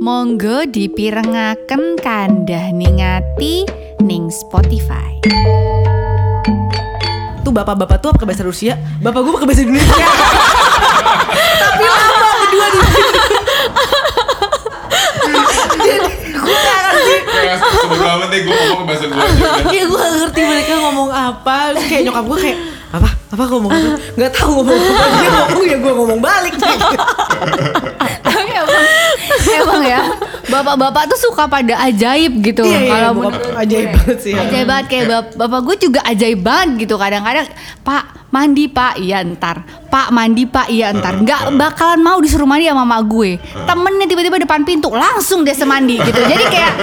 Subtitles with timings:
[0.00, 3.68] Monggo dipirengaken kandah ningati
[4.00, 5.20] ning Spotify.
[7.44, 9.92] Tuh bapak-bapak tuh pakai bahasa Rusia, bapak gue pakai bahasa Indonesia.
[11.60, 13.12] Tapi lama berdua di sini.
[15.84, 17.16] Jadi gue gak ngerti.
[18.32, 19.20] Deh gue ngomong bahasa gue.
[19.68, 21.76] Iya gue gak ngerti mereka ngomong apa.
[21.76, 22.58] Terus kayak nyokap gue kayak
[22.90, 26.54] apa apa ngomong apa nggak tahu ngomong apa dia ngomong ya gue ngomong balik
[29.58, 30.02] emang ya,
[30.46, 32.62] bapak-bapak tuh suka pada ajaib gitu.
[32.64, 33.10] Iya, iya, Kalau
[33.58, 34.42] ajaib banget sih ya.
[34.46, 36.94] Ajaib banget kayak bap bapak gue juga ajaib banget gitu.
[36.94, 37.46] Kadang-kadang,
[37.82, 39.66] Pak mandi Pak, iya ntar.
[39.90, 41.18] Pak mandi Pak, iya ntar.
[41.18, 43.36] Nggak bakalan mau disuruh mandi sama mama gue.
[43.66, 46.20] Temennya tiba-tiba depan pintu, langsung dia semandi gitu.
[46.22, 46.74] Jadi kayak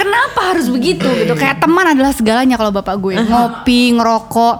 [0.00, 1.36] kenapa harus begitu gitu?
[1.36, 3.14] Kayak teman adalah segalanya kalau bapak gue.
[3.28, 4.56] Ngopi, ngerokok.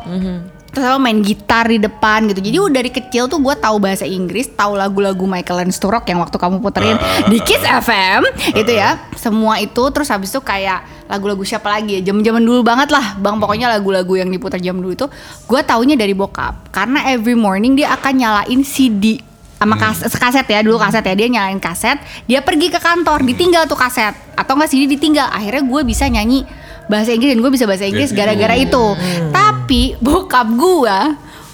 [0.70, 2.40] Terus apa main gitar di depan gitu.
[2.40, 6.22] Jadi udah dari kecil tuh gue tahu bahasa Inggris, tahu lagu-lagu Michael and Sturrock yang
[6.22, 6.94] waktu kamu puterin
[7.26, 8.22] di Kiss FM
[8.54, 9.02] itu ya.
[9.18, 12.10] Semua itu terus habis itu kayak lagu-lagu siapa lagi ya?
[12.14, 13.42] Zaman-zaman dulu banget lah, Bang.
[13.42, 15.06] Pokoknya lagu-lagu yang diputar jam dulu itu
[15.50, 16.70] gue taunya dari bokap.
[16.70, 21.28] Karena every morning dia akan nyalain CD sama kaset, kaset ya dulu kaset ya dia
[21.28, 25.80] nyalain kaset dia pergi ke kantor ditinggal tuh kaset atau enggak CD ditinggal akhirnya gue
[25.84, 26.48] bisa nyanyi
[26.90, 28.66] bahasa Inggris dan gue bisa bahasa Inggris Dari gara-gara situ.
[28.66, 28.86] itu
[29.30, 30.98] tapi bokap gue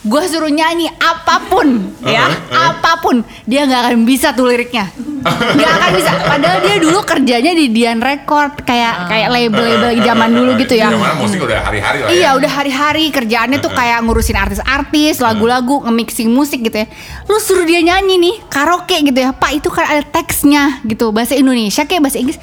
[0.07, 4.87] gue suruh nyanyi apa pun ya apa pun dia nggak akan bisa tuh liriknya
[5.27, 10.55] nggak akan bisa padahal dia dulu kerjanya di Dian Record kayak kayak label-label zaman dulu
[10.63, 12.15] gitu ya musik udah hari-hari lah ya.
[12.15, 16.87] Iya udah hari-hari kerjaannya tuh kayak ngurusin artis-artis, lagu-lagu, nge-mixing musik gitu ya.
[17.27, 19.35] Lu suruh dia nyanyi nih, karaoke gitu ya.
[19.35, 22.39] Pak itu kan ada teksnya gitu, bahasa Indonesia kayak bahasa Inggris.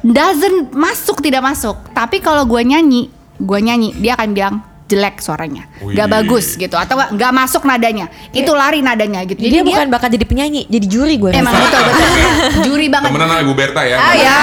[0.00, 1.76] Doesn't masuk tidak masuk.
[1.92, 4.56] Tapi kalau gua nyanyi, gua nyanyi, dia akan bilang
[4.90, 5.94] jelek suaranya, Wih.
[5.94, 9.38] nggak bagus gitu, atau nggak nggak masuk nadanya, itu lari nadanya gitu.
[9.38, 11.30] Jadi dia bukan bakal jadi penyanyi, jadi juri gue.
[11.30, 11.62] emang rasa.
[11.64, 12.08] betul betul
[12.66, 13.08] juri banget.
[13.08, 13.96] Temenan sama Ibu Berta ya.
[13.96, 14.36] Ah ya.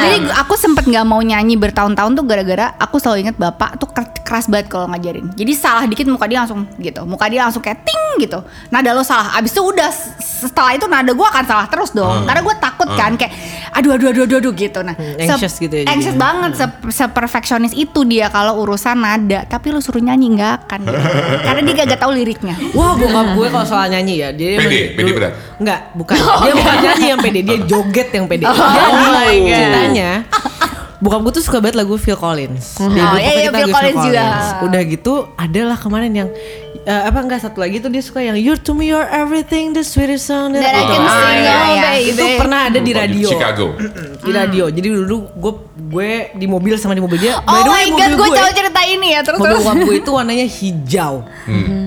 [0.00, 4.22] Jadi aku sempet nggak mau nyanyi bertahun-tahun tuh gara-gara aku selalu inget bapak tuh ker-
[4.22, 5.26] keras banget kalau ngajarin.
[5.32, 8.38] Jadi salah dikit muka dia langsung gitu, muka dia langsung kayak ting gitu.
[8.68, 9.34] Nada lo salah.
[9.34, 12.22] Abis itu udah setelah itu nada gue akan salah terus dong.
[12.22, 12.26] Hmm.
[12.26, 13.32] Karena gue takut kan kayak
[13.72, 14.80] aduh aduh aduh aduh, aduh gitu.
[14.80, 16.22] Nah, Hmm, anxious gitu ya Anxious jadinya.
[16.44, 19.42] banget, se, seperfeksionis itu dia kalau urusan nada.
[19.44, 20.78] Tapi lu suruh nyanyi nggak akan.
[20.84, 20.98] gitu.
[21.48, 22.54] Karena dia gak tahu liriknya.
[22.76, 25.32] Wah bokap gue kalau soal nyanyi ya dia Pede, pede berat.
[25.58, 26.16] Enggak, bukan.
[26.46, 28.44] Dia bukan nyanyi yang pede, dia joget yang pede.
[28.52, 29.48] Oh Jadi my God.
[29.56, 30.10] ceritanya
[31.02, 32.78] Bokap gue tuh suka banget lagu Phil Collins.
[32.78, 32.86] Oh,
[33.18, 34.22] iya, iya, Phil Collins juga.
[34.62, 36.28] Udah gitu, adalah kemarin yang
[36.82, 39.86] eh, apa enggak satu lagi tuh dia suka yang You're to me you're everything the
[39.86, 41.82] sweetest song that That I can sing, iya, oh, iya.
[41.82, 42.10] baby.
[42.10, 43.28] Itu pernah ada di radio.
[43.30, 43.66] Chicago.
[44.18, 44.64] Di radio.
[44.70, 45.52] Jadi dulu gue
[45.92, 47.38] gue di mobil sama di mobil dia.
[47.42, 49.96] Oh By the way, my god, gue tahu cerita ini ya terus Mobil bokap gue
[50.00, 51.14] itu warnanya hijau.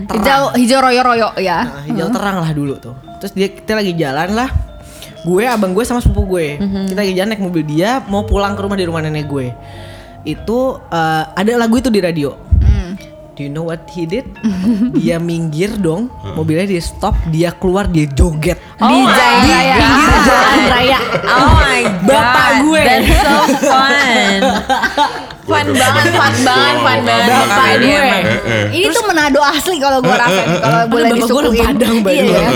[0.06, 1.58] Hijau hijau royo-royo ya.
[1.66, 2.96] Nah, hijau terang lah dulu tuh.
[3.20, 4.50] Terus dia kita lagi jalan lah.
[5.26, 6.62] Gue, abang gue sama sepupu gue.
[6.62, 9.50] Kita lagi jalan naik mobil dia mau pulang ke rumah di rumah nenek gue.
[10.22, 12.45] Itu eh, ada lagu itu di radio.
[13.36, 14.32] Do you know what he did?
[14.96, 18.56] dia minggir dong, mobilnya dia stop, dia keluar dia joget.
[18.80, 19.76] di jalan raya.
[19.76, 21.00] pinggir jalan raya.
[21.22, 22.08] Oh my god.
[22.08, 22.82] Bapak gue.
[22.82, 24.40] That's so fun.
[25.52, 27.28] fun banget, fun banget, fun banget.
[27.30, 27.92] Bapak gue.
[27.92, 28.24] emang.
[28.72, 31.68] Ini tuh Manado asli kalau gue rasa nih, kalau boleh Ada bapak gue disukuin.
[31.68, 32.40] Padang the Iya way.
[32.40, 32.50] ya.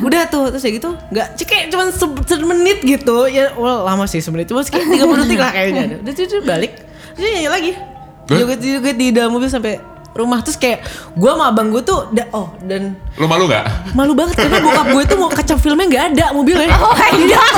[0.00, 4.22] Udah tuh terus ya gitu nggak cek cuma se- semenit gitu ya well, lama sih
[4.22, 6.72] semenit cuma sekitar 30 detik lah kayaknya udah dia balik
[7.12, 8.38] terus nyanyi lagi Hah?
[8.38, 10.82] joget joget di dalam mobil sampai rumah terus kayak
[11.12, 13.62] gue sama abang gue tuh da- oh dan Lu malu gak?
[13.92, 17.54] malu banget karena bokap gue tuh mau kaca filmnya nggak ada mobilnya Oh my god.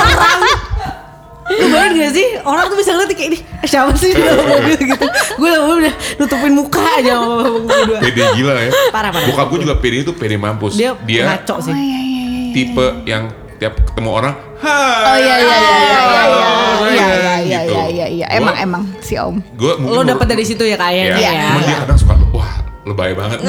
[1.45, 4.47] lu bayangin gak sih orang tuh bisa ngeliat kayak ini eh, siapa sih di dalam
[4.47, 5.05] mobil gitu
[5.35, 8.71] gue dalam mobil udah nutupin muka aja sama abang gue Pede gila ya.
[8.89, 9.27] Parah, parah.
[9.27, 10.73] Bokap gue juga pede itu pede mampus.
[10.73, 11.73] dia, Dia ngaco sih
[12.53, 15.03] tipe yang tiap ketemu orang, hai.
[15.03, 16.47] Oh iya iya iya iya iya.
[16.83, 17.73] Iya iya saya," iya gitu.
[17.73, 18.25] iya iya iya.
[18.33, 19.39] Emang emang si Om.
[19.53, 22.13] Gue lo dapet dari situ ya kayaknya Iya, ya, cuman dia kadang suka,
[22.83, 23.39] lebay banget.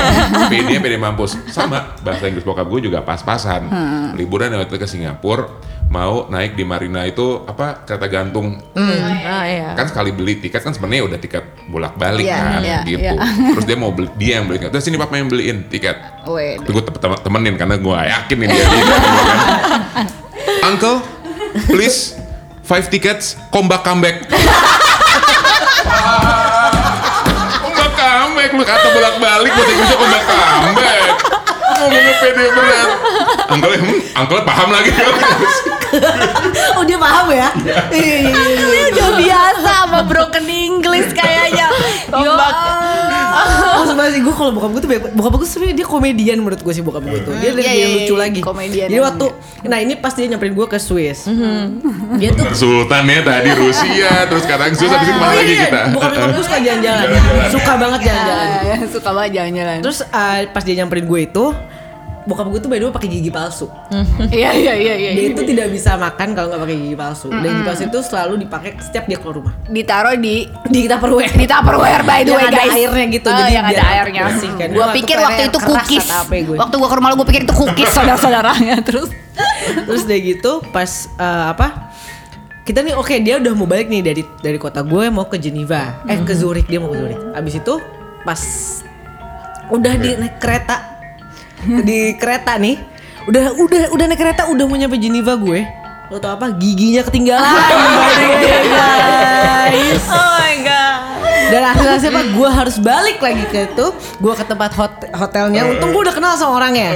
[0.50, 1.34] pede pede mampus.
[1.50, 3.66] Sama bahasa Inggris bokap gue juga pas-pasan.
[4.14, 5.50] Liburan waktu itu ke Singapura,
[5.90, 8.62] mau naik di Marina itu apa kereta gantung.
[8.74, 9.74] Oh iya.
[9.74, 13.02] Kan sekali beli tiket kan sebenarnya udah tiket bolak-balik Iya, kan iya, gitu.
[13.02, 13.12] iya.
[13.58, 14.62] Terus dia mau beli, dia yang beli.
[14.62, 15.98] Terus sini papa yang beliin tiket.
[16.30, 16.62] Wait.
[16.62, 16.82] Gue
[17.22, 18.64] temenin karena gue yakin nih dia.
[18.64, 18.84] dia
[19.26, 19.38] kan.
[20.70, 20.98] Uncle,
[21.68, 22.16] please
[22.64, 24.24] five tickets, comeback comeback,
[28.54, 30.98] lu kata bolak balik bahasa Inggrisnya comeback comeback.
[31.74, 32.88] Ngomongnya pede berat.
[33.50, 34.90] Uncle, hmm, uncle paham lagi.
[36.78, 38.66] oh dia paham ya Iya, iya, iya, iya.
[38.66, 41.66] Dia udah biasa sama broken English kayaknya.
[42.10, 42.83] Tombak.
[44.04, 46.70] Banget sih gue kalau bokap gue tuh banyak- bokap gue sebenarnya dia komedian menurut gue
[46.70, 47.32] sih bokap gue tuh.
[47.34, 48.40] Dia lebih Iya, iya, lucu iya, lagi.
[48.40, 49.26] komedian Jadi waktu
[49.64, 51.24] nah ini pas dia nyamperin gue ke Swiss.
[52.14, 55.48] Dia tuh Sultan ya tadi Rusia, terus sekarang Sus habis itu ke mana Oh lagi
[55.50, 55.80] iya, kita?
[55.90, 57.06] Bokap gue suka jalan-jalan.
[57.48, 58.46] Suka banget jalan-jalan.
[58.46, 59.76] Ah, suka banget jalan-jalan.
[59.80, 61.44] Terus eh, pas dia nyamperin gue itu
[62.24, 63.68] bokap gue tuh by the way pakai gigi palsu.
[64.30, 65.10] Iya iya iya iya.
[65.12, 67.28] Dia itu tidak bisa makan kalau nggak pakai gigi palsu.
[67.28, 69.54] Dan gigi palsu itu selalu dipakai setiap dia keluar rumah.
[69.66, 71.32] ditaruh di Di Tupperware.
[71.32, 72.74] di Tupperware by the Yang way ada guys.
[72.74, 74.22] airnya gitu, Oh, jadi yang ada biar airnya.
[74.26, 74.68] bersih kan.
[74.68, 76.06] Gua Waktu pikir waktu itu cookies.
[76.08, 76.56] apa gue.
[76.56, 79.08] Waktu gua ke rumah lu gua pikir itu cookies saudara-saudaranya terus.
[79.84, 81.92] Terus dia gitu pas eh, apa?
[82.62, 86.00] Kita nih oke dia udah mau balik nih dari dari kota gue mau ke Geneva.
[86.04, 87.20] Eh ke Zurich dia mau ke Zurich.
[87.32, 87.74] Abis itu
[88.22, 88.40] pas
[89.66, 90.93] udah di naik kereta
[91.88, 92.76] di kereta nih
[93.24, 95.64] udah udah udah naik kereta udah mau nyampe Geneva gue.
[96.06, 96.52] Lo tau apa?
[96.52, 97.48] Giginya ketinggalan.
[97.48, 100.04] By the way, guys.
[100.04, 100.92] Oh my god.
[101.44, 102.20] dan akhirnya siapa?
[102.30, 103.86] Gue harus balik lagi ke itu.
[104.18, 105.64] Gue ke tempat hot- hotelnya.
[105.64, 106.92] Untung gue udah kenal sama orangnya.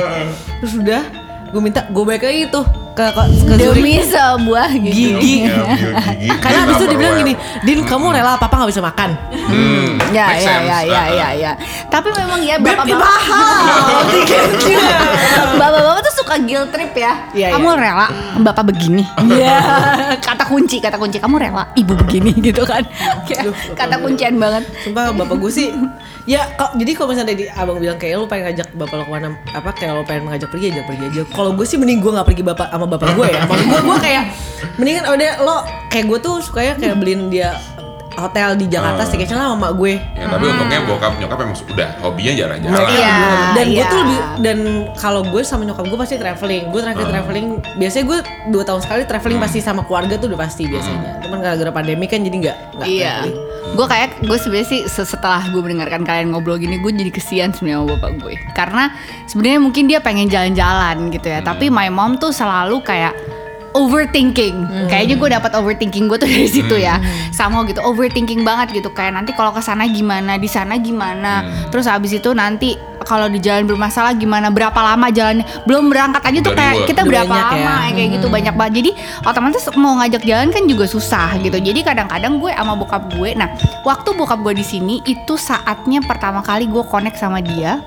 [0.60, 1.02] Terus udah
[1.49, 2.64] gue minta gue balik lagi tuh
[2.99, 6.29] ke ke, ke Zurich Demi sebuah gigi Ngambil gigi.
[6.43, 7.33] karena abis itu dia bilang gini.
[7.62, 9.11] Din kamu rela papa nggak bisa makan
[9.49, 10.67] Hmm, Ya make ya sense.
[10.69, 11.53] ya ya ya ya.
[11.89, 14.05] Tapi memang ya bapak-bapak mahal
[15.61, 17.12] bapak-bapak tuh suka guilt trip ya.
[17.33, 17.81] Iya, kamu iya.
[17.81, 18.06] rela
[18.45, 19.05] bapak begini.
[19.25, 19.56] Iya.
[20.29, 22.83] kata kunci, kata kunci kamu rela ibu begini gitu kan.
[23.73, 24.67] Kata kuncian banget.
[24.85, 25.69] Sumpah bapak gue sih
[26.29, 29.12] Ya kok jadi kalau misalnya di abang bilang kayak lu pengen ngajak bapak lo ke
[29.17, 32.12] mana Apa kayak lo pengen ngajak pergi aja pergi aja Kalau gue sih mending gue
[32.12, 34.25] gak pergi bapak sama bapak gue ya Maksud gue gue kayak
[34.75, 35.56] Mendingan udah lo
[35.87, 37.52] Kayak gue tuh sukanya kayak beliin dia
[38.11, 39.06] hotel di Jakarta Ah.
[39.06, 42.75] staycation lah sama mak gue Ya, tapi untungnya bokap nyokap emang udah hobinya jalan-jalan.
[42.75, 43.46] Mereka Iya, belum.
[43.55, 43.87] dan gue iya.
[43.87, 44.58] tuh lebih dan
[44.94, 47.11] kalau gue sama nyokap gue pasti traveling gue terakhir Ah.
[47.14, 47.46] traveling
[47.79, 48.19] biasanya gue
[48.50, 52.19] dua tahun sekali traveling pasti sama keluarga tuh udah pasti biasanya cuman gara-gara pandemi kan
[52.19, 53.12] jadi nggak nggak Iya.
[53.23, 53.38] traveling.
[53.75, 57.50] Gue kayak gue sebenarnya sih se- setelah gue mendengarkan kalian ngobrol gini gue jadi kesian
[57.55, 58.85] sebenarnya sama bapak gue karena
[59.31, 61.41] sebenarnya mungkin dia pengen jalan-jalan gitu ya.
[61.41, 63.15] Tapi my mom tuh selalu kayak
[63.79, 64.67] overthinking.
[64.91, 66.99] Kayaknya gue dapat overthinking gue tuh dari situ ya.
[67.31, 68.91] Sama gitu overthinking banget gitu.
[68.91, 71.47] Kayak nanti kalau ke sana gimana di sana gimana.
[71.71, 72.75] Terus habis itu nanti
[73.07, 75.47] kalau di jalan bermasalah gimana berapa lama jalannya.
[75.65, 77.43] Belum berangkat aja tuh kayak kita Udah berapa ya.
[77.55, 78.27] lama ya kayak gitu.
[78.29, 78.73] Banyak banget.
[78.85, 78.91] Jadi
[79.25, 81.57] otomatis mau ngajak jalan kan juga susah gitu.
[81.57, 83.49] Jadi kadang-kadang gue sama bokap gue nah
[83.87, 87.79] waktu bokap gue di sini itu saatnya pertama kali gue connect sama dia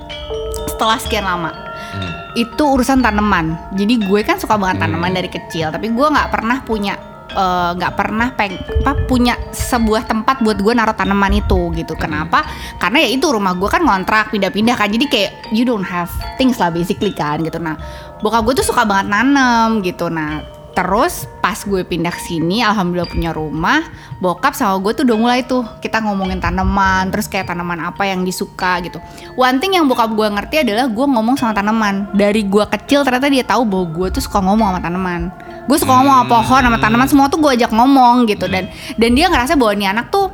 [0.64, 1.52] setelah sekian lama
[1.92, 2.12] Hmm.
[2.32, 3.56] itu urusan tanaman.
[3.76, 6.96] Jadi gue kan suka banget tanaman dari kecil tapi gue nggak pernah punya
[7.32, 11.92] eh, nggak pernah peng apa punya sebuah tempat buat gue naruh tanaman itu gitu.
[12.00, 12.48] Kenapa?
[12.80, 14.88] Karena ya itu rumah gue kan ngontrak pindah-pindah kan.
[14.88, 16.08] Jadi kayak you don't have
[16.40, 17.60] things lah basically kan gitu.
[17.60, 17.76] Nah
[18.24, 20.08] bokap gue tuh suka banget nanem gitu.
[20.08, 23.84] Nah terus pas gue pindah ke sini alhamdulillah punya rumah
[24.24, 28.22] bokap sama gue tuh udah mulai tuh kita ngomongin tanaman terus kayak tanaman apa yang
[28.22, 29.02] disuka gitu.
[29.34, 32.08] One thing yang bokap gue ngerti adalah gue ngomong sama tanaman.
[32.14, 35.20] Dari gue kecil ternyata dia tahu bahwa gue tuh suka ngomong sama tanaman.
[35.66, 38.46] Gue suka ngomong sama pohon sama tanaman semua tuh gue ajak ngomong gitu.
[38.46, 40.30] Dan dan dia ngerasa bahwa nih anak tuh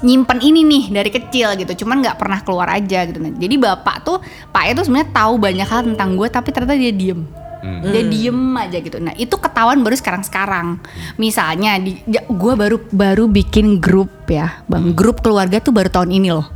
[0.00, 3.16] nyimpen ini nih dari kecil gitu cuman nggak pernah keluar aja gitu.
[3.16, 4.20] Jadi bapak tuh
[4.52, 7.84] pak itu sebenarnya tahu banyak hal tentang gue tapi ternyata dia diem Hmm.
[7.84, 8.96] dia diem aja gitu.
[8.96, 10.80] Nah itu ketahuan baru sekarang sekarang
[11.20, 14.96] misalnya di gue baru baru bikin grup ya bang.
[14.96, 16.48] Grup keluarga tuh baru tahun ini loh.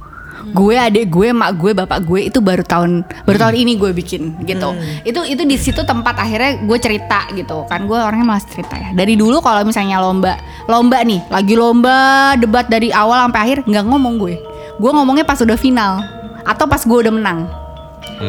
[0.44, 4.44] Gue adik gue mak gue bapak gue itu baru tahun baru tahun ini gue bikin
[4.48, 4.76] gitu.
[5.04, 7.64] Itu itu di situ tempat akhirnya gue cerita gitu.
[7.68, 8.92] Kan gue orangnya malas cerita ya.
[8.92, 13.84] Dari dulu kalau misalnya lomba lomba nih lagi lomba debat dari awal sampai akhir nggak
[13.88, 14.36] ngomong gue.
[14.80, 16.00] Gue ngomongnya pas udah final
[16.44, 17.63] atau pas gue udah menang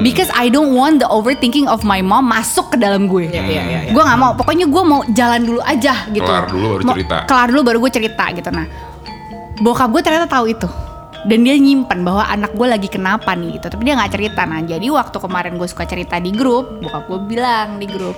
[0.01, 3.29] because I don't want the overthinking of my mom masuk ke dalam gue.
[3.29, 3.91] Iya, iya, iya, iya.
[3.93, 4.33] gue nggak mau.
[4.33, 6.25] Pokoknya gue mau jalan dulu aja gitu.
[6.25, 7.17] Kelar dulu baru Mau- cerita.
[7.29, 8.49] kelar dulu baru gue cerita gitu.
[8.49, 8.65] Nah
[9.61, 10.67] bokap gue ternyata tahu itu.
[11.25, 13.65] Dan dia nyimpan bahwa anak gue lagi kenapa nih gitu.
[13.73, 14.41] Tapi dia nggak cerita.
[14.45, 18.13] Nah jadi waktu kemarin gue suka cerita di grup bokap gue bilang di grup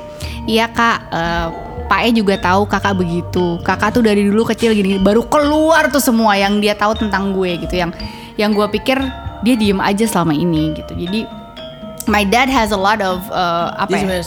[0.47, 1.47] iya kak eh,
[1.87, 3.63] Pak E juga tahu kakak begitu.
[3.63, 7.63] Kakak tuh dari dulu kecil gini baru keluar tuh semua yang dia tahu tentang gue
[7.63, 7.79] gitu.
[7.79, 7.95] Yang
[8.35, 8.99] yang gue pikir
[9.39, 10.91] dia diem aja selama ini gitu.
[10.91, 11.46] Jadi
[12.07, 14.23] my dad has a lot of eh, apa Jadi ya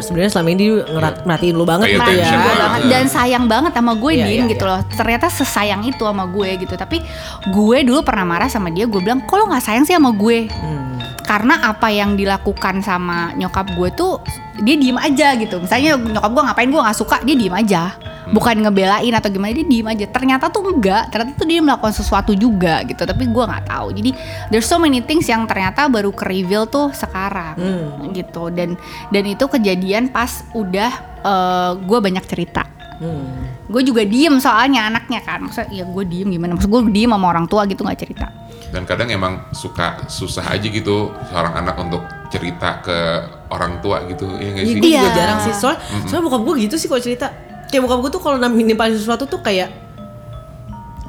[0.00, 2.24] sebenarnya selama ini dia ngerat, merhatiin lu banget gitu ya.
[2.24, 2.80] Iya, banget.
[2.88, 4.70] dan sayang banget sama gue Iya, Din iya, gitu iya.
[4.70, 7.02] loh ternyata sesayang itu sama gue gitu tapi
[7.44, 10.46] gue dulu pernah marah sama dia gue bilang kok lo nggak sayang sih sama gue
[10.46, 10.93] Hmm.
[11.24, 14.20] Karena apa yang dilakukan sama nyokap gue tuh
[14.60, 15.58] dia diem aja gitu.
[15.58, 17.96] Misalnya nyokap gue ngapain gue nggak suka dia diem aja.
[18.24, 20.06] Bukan ngebelain atau gimana dia diem aja.
[20.08, 23.96] Ternyata tuh enggak ternyata tuh dia melakukan sesuatu juga gitu tapi gue nggak tahu.
[23.96, 24.10] Jadi
[24.52, 27.56] there's so many things yang ternyata baru ke reveal tuh sekarang
[28.12, 28.52] gitu.
[28.52, 28.76] Dan
[29.08, 30.92] dan itu kejadian pas udah
[31.24, 32.68] eh, gue banyak cerita.
[33.64, 35.40] Gue juga diem soalnya anaknya kan.
[35.48, 36.54] Maksudnya ya gue diem gimana?
[36.54, 38.28] Maksud gue diem sama orang tua gitu nggak cerita.
[38.74, 42.98] Dan kadang emang suka susah aja gitu seorang anak untuk cerita ke
[43.48, 44.76] orang tua gitu, ya nggak Iya, sih?
[44.76, 45.14] gue juga Iya.
[45.14, 45.54] jarang sih.
[45.54, 47.26] Soalnya, soalnya bokap gue gitu sih kalau cerita.
[47.64, 49.70] Kayak bokap gue tuh kalau nimpalin sesuatu tuh kayak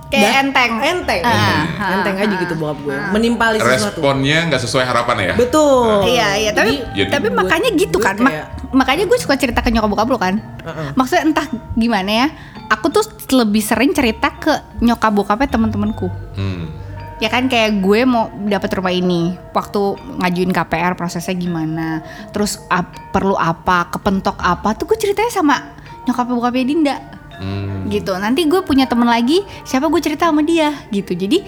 [0.06, 0.72] Kayak Da- enteng.
[0.78, 2.94] enteng, Ah, enteng, ah, enteng aja gitu bokap gue.
[3.10, 4.00] Menimpali sesuatu.
[4.00, 5.34] Responnya nggak sesuai harapan ya?
[5.36, 6.06] Betul.
[6.06, 9.34] Iya iya tapi Jadi- tapi Gue- makanya gitu gue kan Mak- kayak- makanya gue suka
[9.34, 10.94] cerita ke nyokap bokap lo kan Heeh.
[10.94, 12.28] maksudnya entah gimana ya
[12.68, 13.02] aku tuh
[13.34, 16.06] lebih sering cerita ke nyokap bokapnya teman-temanku
[16.36, 16.70] Hmm.
[17.16, 19.34] Ya kan kayak gue mau dapat rumah ini.
[19.52, 19.82] Waktu
[20.20, 22.04] ngajuin KPR prosesnya gimana?
[22.30, 23.88] Terus ap- perlu apa?
[23.90, 24.74] Kepentok apa?
[24.74, 25.56] Tuh gue ceritanya sama
[26.04, 26.96] nyokap bokapnya Dinda.
[27.36, 27.92] Hmm.
[27.92, 28.16] gitu.
[28.16, 30.72] Nanti gue punya temen lagi siapa gue cerita sama dia?
[30.88, 31.12] Gitu.
[31.12, 31.44] Jadi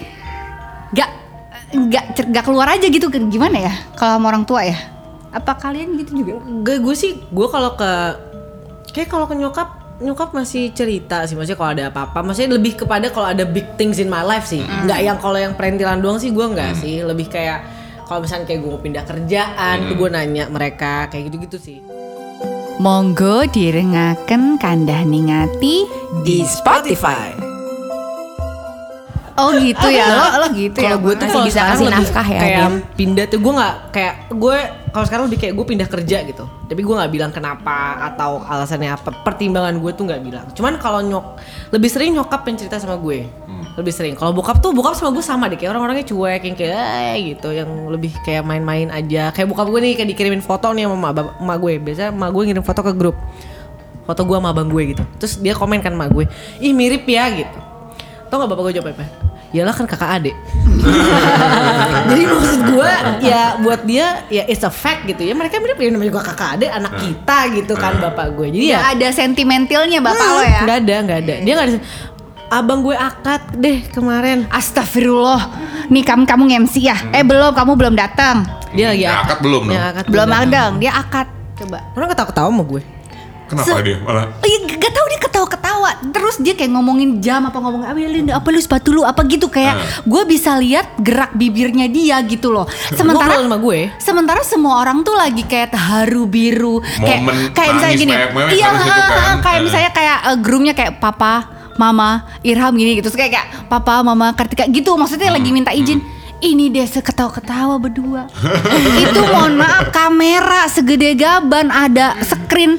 [0.90, 1.10] nggak
[1.68, 3.08] nggak cer- nggak keluar aja gitu.
[3.08, 4.76] Kan gimana ya kalau sama orang tua ya?
[5.28, 6.40] Apa kalian gitu juga?
[6.60, 7.90] Gue gue sih gue kalau ke
[8.92, 13.10] kayak kalau ke nyokap nyokap masih cerita sih maksudnya kalau ada apa-apa maksudnya lebih kepada
[13.10, 14.62] kalau ada big things in my life sih.
[14.62, 17.02] Nggak yang kalau yang perintilan doang sih gue nggak sih.
[17.02, 17.58] Lebih kayak
[18.06, 21.78] kalau misalnya kayak gue mau pindah kerjaan tuh gue nanya mereka kayak gitu-gitu sih.
[22.78, 25.82] Monggo direngaken kandah ningati
[26.22, 27.47] di Spotify
[29.38, 30.06] oh gitu ya?
[30.10, 30.84] Lo lo gitu ya?
[30.90, 32.68] kalau gue tuh bisa sekarang kasih lebih nafkah ya, kayak
[32.98, 34.56] pindah tuh gue nggak kayak gue
[34.88, 36.44] kalau sekarang lebih kayak gue pindah kerja gitu.
[36.66, 40.46] Tapi gue nggak bilang kenapa atau alasannya apa pertimbangan gue tuh nggak bilang.
[40.52, 41.38] Cuman kalau nyok
[41.70, 43.28] lebih sering nyokap yang cerita sama gue.
[43.78, 44.14] Lebih sering.
[44.18, 45.54] Kalau bokap tuh bokap sama gue sama deh.
[45.54, 46.74] Kayak orang-orangnya cuek yang kayak
[47.14, 47.54] "Eh," gitu.
[47.54, 49.30] Yang lebih kayak main-main aja.
[49.30, 51.72] Kayak bokap gue nih kayak dikirimin foto nih sama emak emak gue.
[51.78, 53.14] Biasanya emak gue ngirim foto ke grup.
[54.02, 55.04] Foto gue sama abang gue gitu.
[55.22, 56.26] Terus dia komen kan sama gue.
[56.58, 57.58] Ih mirip ya gitu.
[58.28, 60.36] Tau gak bapak gue jawab apa Yalah kan kakak adik.
[62.08, 62.90] Jadi maksud gue
[63.22, 65.32] ya buat dia ya it's a fact gitu ya.
[65.32, 68.78] Mereka mirip ya namanya juga kakak adik anak kita gitu kan bapak gue Jadi ya
[68.78, 70.60] Nggak ada sentimentalnya bapak lo ya?
[70.64, 71.34] Gak ada gak ada.
[71.40, 71.80] Dia gak ada
[72.48, 74.48] Abang gue akad deh kemarin.
[74.48, 75.52] Astagfirullah.
[75.88, 76.96] Nih kamu kamu MC ya?
[77.12, 78.48] Eh belum kamu belum datang.
[78.72, 79.38] Dia lagi Ya, akad.
[79.40, 79.76] belum dong?
[79.76, 80.72] Ya, akad belum datang.
[80.72, 81.26] ada dia akad.
[81.56, 81.78] Coba.
[81.92, 82.82] Orang ketawa-ketawa sama gue.
[83.48, 84.28] Kenapa dia malah?
[84.28, 85.77] Oh iya gak tau dia ketawa-ketawa
[86.12, 89.50] Terus dia kayak ngomongin jam apa ngomong apa Linda apa lu sepatu lu apa gitu
[89.50, 92.66] kayak gue bisa lihat gerak bibirnya dia gitu loh.
[92.98, 97.96] Sementara sama gue sementara semua orang tuh lagi kayak haru biru kayak Momen kayak misalnya
[97.96, 98.12] gini.
[98.58, 98.88] Iya, ah, kan.
[98.88, 103.10] ah, kayak misalnya kayak eh, groomnya kayak papa, mama, Irham gini gitu.
[103.10, 106.00] Terus kayak, kayak papa, mama, Kartika gitu maksudnya lagi minta izin.
[106.38, 108.30] Ini deh seketawa-ketawa berdua.
[109.02, 112.78] itu mohon maaf kamera segede gaban ada screen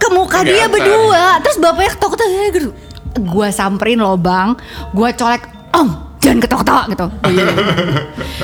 [0.00, 1.44] ke muka dia berdua.
[1.44, 2.70] Terus bapaknya ketawa-ketawa gitu.
[3.28, 4.56] Gua samperin loh bang,
[4.96, 5.44] gua colek,
[5.76, 7.06] om jangan ketawa-ketawa gitu.
[7.08, 7.44] Oh, iya.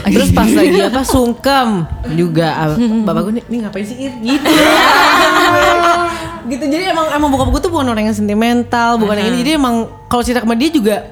[0.08, 1.68] Terus pas lagi apa sungkem
[2.16, 4.12] juga ah, bapak gue nih, nih ngapain sih Ir?
[4.24, 4.48] gitu.
[6.46, 9.38] gitu jadi emang emang bokap gue tuh bukan orang yang sentimental, bukan yang ini.
[9.44, 11.04] Jadi emang kalau cerita sama dia juga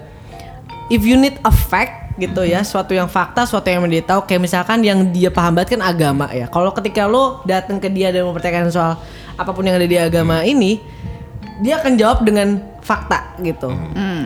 [0.89, 4.43] if you need a fact gitu ya, suatu yang fakta, suatu yang dia tahu kayak
[4.43, 6.47] misalkan yang dia paham banget kan agama ya.
[6.47, 8.95] Kalau ketika lo datang ke dia dan mempertanyakan soal
[9.35, 10.79] apa pun yang ada di agama ini,
[11.59, 13.73] dia akan jawab dengan fakta gitu.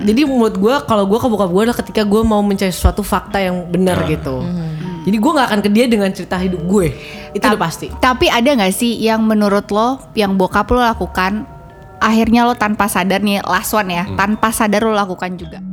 [0.04, 3.40] Jadi menurut gue kalau gue ke bokap gue adalah ketika gue mau mencari suatu fakta
[3.40, 4.45] yang benar gitu.
[5.09, 6.92] Jadi gue nggak akan ke dia dengan cerita hidup gue.
[7.33, 7.88] Itu udah pasti.
[7.88, 11.49] Tapi ada nggak sih yang menurut lo, yang bokap lo lakukan,
[11.97, 15.64] akhirnya lo tanpa sadar nih last one ya, tanpa sadar lo lakukan juga.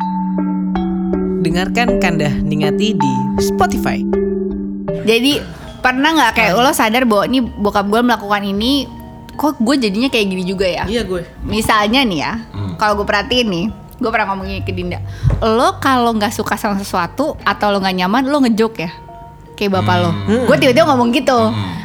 [1.43, 3.11] Dengarkan Kandah Ningati di
[3.41, 4.03] Spotify.
[5.05, 5.41] Jadi
[5.83, 8.89] pernah nggak kayak lo sadar bahwa ini bokap gue melakukan ini,
[9.37, 10.83] kok gue jadinya kayak gini juga ya?
[10.89, 11.21] Iya gue.
[11.45, 12.33] Misalnya nih ya,
[12.81, 13.65] kalau gue perhatiin nih,
[14.01, 14.97] gue pernah ngomongin ke Dinda,
[15.45, 18.89] lo kalau nggak suka sama sesuatu atau lo nggak nyaman, lo ngejok ya,
[19.53, 20.11] kayak bapak lo.
[20.49, 21.37] Gue tiba-tiba ngomong gitu,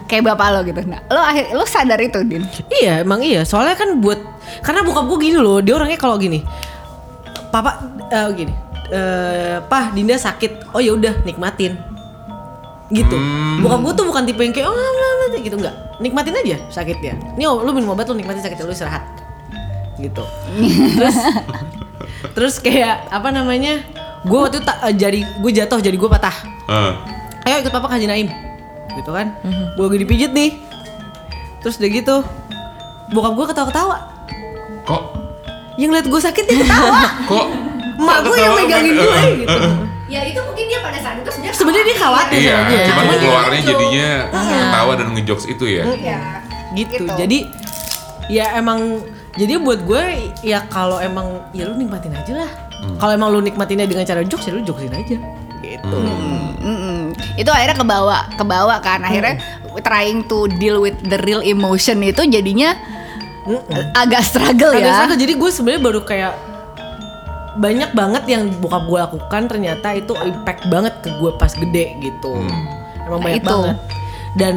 [0.09, 0.81] kayak bapak lo gitu.
[0.89, 2.49] Nah, lo akhir lo sadar itu, Din?
[2.81, 3.45] Iya emang iya.
[3.45, 4.17] Soalnya kan buat
[4.65, 5.61] karena bokap gue gini loh.
[5.61, 6.41] Dia orangnya kalau gini,
[7.53, 8.55] papa eh, gini,
[8.91, 10.75] eh pah Dinda sakit.
[10.75, 11.79] Oh ya udah nikmatin.
[12.91, 13.17] Gitu.
[13.63, 15.75] Bokap gue tuh bukan tipe yang kayak oh lah, lah, lah," gitu enggak.
[16.03, 17.15] Nikmatin aja sakitnya.
[17.39, 19.07] Nih oh, lu minum obat lu nikmatin sakitnya lu istirahat.
[20.01, 20.25] Gitu.
[20.99, 21.17] terus
[22.35, 23.83] terus kayak apa namanya?
[24.27, 26.35] Gue waktu itu tak, eh, jari gue jatuh jadi gue patah.
[26.71, 26.93] Eh.
[27.51, 28.29] ayo ikut papa ke Haji Naim
[28.95, 29.35] gitu kan
[29.75, 30.55] gue lagi dipijit nih
[31.59, 32.17] terus udah gitu
[33.11, 33.97] bokap gue ketawa-ketawa
[34.87, 35.03] Kok?
[35.79, 36.91] yang liat gue sakit dia ketawa
[37.31, 37.47] Kok?
[38.01, 39.59] Kok gue yang megangin gue gitu.
[40.11, 43.19] Ya itu mungkin dia pada saat itu sebenarnya sebenarnya dia khawatir Iya, gue cuman dia
[43.21, 43.71] keluarnya ngejok.
[43.71, 45.85] jadinya ketawa dan ngejokes itu ya.
[45.87, 46.19] Iya.
[46.73, 47.05] gitu.
[47.09, 47.39] Jadi
[48.27, 49.03] ya emang
[49.33, 50.03] jadi buat gue
[50.41, 52.51] ya kalau emang ya lu nikmatin aja lah.
[52.97, 55.17] Kalau emang lu nikmatinnya dengan cara jokes ya lu jokesin aja.
[55.61, 55.97] Gitu.
[56.59, 57.13] Mm-mm.
[57.37, 59.01] Itu akhirnya kebawa, kebawa kan.
[59.01, 59.39] Akhirnya
[59.81, 62.75] trying to deal with the real emotion itu jadinya
[63.93, 64.95] agak struggle Agak ya.
[64.97, 65.19] struggle.
[65.19, 66.33] Jadi gue sebenarnya baru kayak
[67.57, 72.39] banyak banget yang bokap gue lakukan ternyata itu impact banget ke gue pas gede gitu.
[73.03, 73.51] Emang Nah, banyak itu.
[73.51, 73.77] banget.
[74.39, 74.55] Dan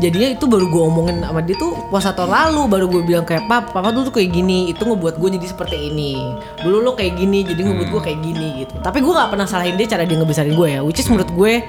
[0.00, 3.44] jadinya itu baru gue omongin sama dia tuh puasa tahun lalu baru gue bilang kayak
[3.44, 6.16] pap papa tuh tuh kayak gini itu ngebuat gue jadi seperti ini
[6.64, 9.76] dulu lo kayak gini jadi ngebuat gue kayak gini gitu tapi gue nggak pernah salahin
[9.76, 11.60] dia cara dia ngebesarin gue ya which is menurut gue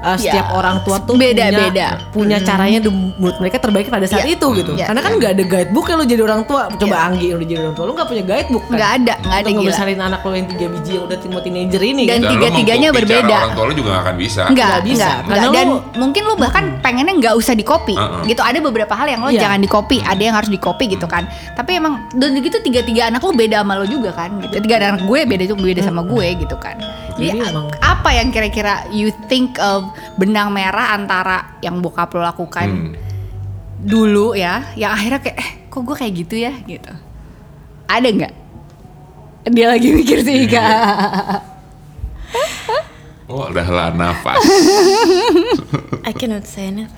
[0.00, 1.66] uh, setiap Ya, orang tua tuh beda-beda.
[1.68, 4.34] punya, punya caranya di menurut mereka terbaik pada saat Ya.
[4.34, 7.26] itu gitu Ya, karena kan nggak ada guidebook ya lo jadi orang tua coba Anggi
[7.28, 10.00] yang udah jadi orang tua lo nggak punya guidebook kan Nggak ada, nggak ada, ngebesarin
[10.00, 12.08] anak lo yang tiga biji yang udah mau teenager ini Dan gitu.
[12.08, 13.36] Dan lo tiga-tiganya mau bicara berbeda.
[13.36, 14.40] Orang tua lo juga gak akan bisa.
[14.44, 15.02] Enggak, Nggak bisa.
[15.02, 15.54] enggak, Karena enggak.
[15.58, 17.94] Dan lu- mungkin lu bahkan pengennya nggak usah di copy.
[17.94, 18.22] Uh-uh.
[18.24, 18.40] Gitu.
[18.40, 19.40] Ada beberapa hal yang lo Iya.
[19.42, 21.26] jangan di copy, ada yang harus di copy gitu kan.
[21.52, 24.30] Tapi emang dan gitu tiga-tiga anak lo beda sama lo juga kan.
[24.38, 24.60] Gitu.
[24.60, 26.78] Tiga anak gue beda itu beda sama gue gitu kan.
[27.14, 32.12] Jadi Jadi a- emang- apa yang kira-kira you think of benang merah antara yang bokap
[32.12, 32.92] lo lakukan Hmm.
[33.78, 36.92] dulu ya, yang akhirnya kayak eh kok gue kayak gitu ya gitu.
[37.86, 38.34] Ada nggak?
[39.48, 40.50] Dia lagi mikir sih Iya.
[40.50, 41.40] kak.
[43.28, 44.40] Oh, udah lah nafas.
[46.00, 46.88] I cannot say anything.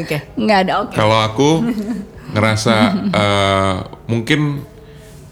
[0.00, 0.18] Oke.
[0.34, 0.96] Nggak ada oke.
[0.96, 1.60] Kalau aku
[2.32, 2.74] ngerasa
[3.20, 3.74] eh,
[4.06, 4.64] mungkin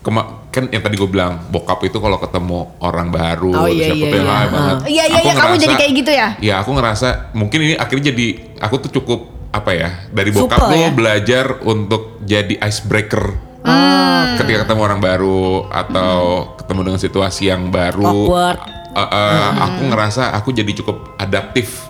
[0.01, 4.01] kema- kan yang tadi gue bilang bokap itu kalau ketemu orang baru Oh, iya, siapa
[4.03, 4.47] iya, iya.
[4.47, 4.77] banget.
[4.83, 6.29] Iya, iya, Aku iya, kamu ngerasa- jadi kayak gitu ya?
[6.39, 8.27] Iya aku ngerasa mungkin ini akhirnya jadi
[8.59, 10.91] aku tuh cukup apa ya dari bokap Supel tuh ya?
[10.91, 13.25] belajar untuk jadi icebreaker.
[13.61, 14.41] Hmm.
[14.41, 16.13] Ketika ketemu orang baru atau
[16.57, 18.59] ketemu dengan situasi yang baru, Awkward.
[18.91, 21.85] eh, eh, aku ngerasa aku jadi cukup adaptif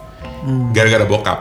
[0.70, 1.40] gara-gara bokap.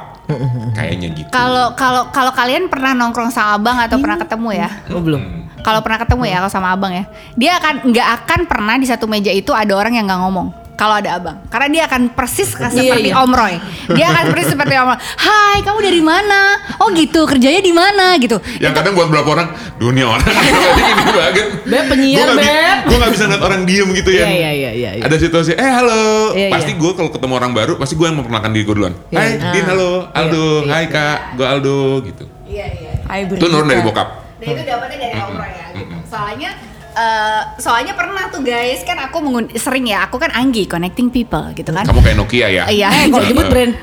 [0.71, 1.29] Kayaknya gitu.
[1.29, 4.69] Kalau kalau kalau kalian pernah nongkrong sama abang atau pernah ketemu ya?
[4.93, 5.48] Oh belum.
[5.59, 7.03] Kalau pernah ketemu ya kalau sama abang ya,
[7.35, 10.49] dia akan nggak akan pernah di satu meja itu ada orang yang nggak ngomong.
[10.79, 13.19] Kalau ada abang, karena dia akan persis seperti iya.
[13.19, 13.59] Om Roy.
[13.99, 14.99] Dia akan persis seperti Om Roy.
[15.19, 16.55] Hai, kamu dari mana?
[16.79, 18.39] Oh gitu, kerjanya di mana gitu.
[18.63, 20.23] yang kadang buat beberapa orang dunia orang
[20.79, 22.77] jadi gini banget Beb, penyiar, Beb.
[22.87, 25.03] gua nggak bisa ngeliat orang diem gitu ya Iya, iya, iya, iya, iya.
[25.03, 26.79] ada situasi eh halo Iya, pasti iya.
[26.79, 29.51] gue kalau ketemu orang baru pasti gue yang memperkenalkan diri gue duluan Iya, hai iya.
[29.55, 32.91] Din halo Aldo Iya, hai kak gue Aldo gitu Iya iya.
[33.23, 35.65] Itu nurun dari bokap Dan itu dapetnya dari Roy ya.
[35.73, 35.95] Gitu.
[36.05, 36.49] Soalnya
[36.91, 41.43] eh, soalnya pernah tuh guys kan aku mengun- sering ya aku kan Anggi connecting people
[41.53, 41.83] gitu kan.
[41.83, 42.87] kamu kayak Nokia ya Iya.
[42.89, 43.73] Eh kok nyebut brand?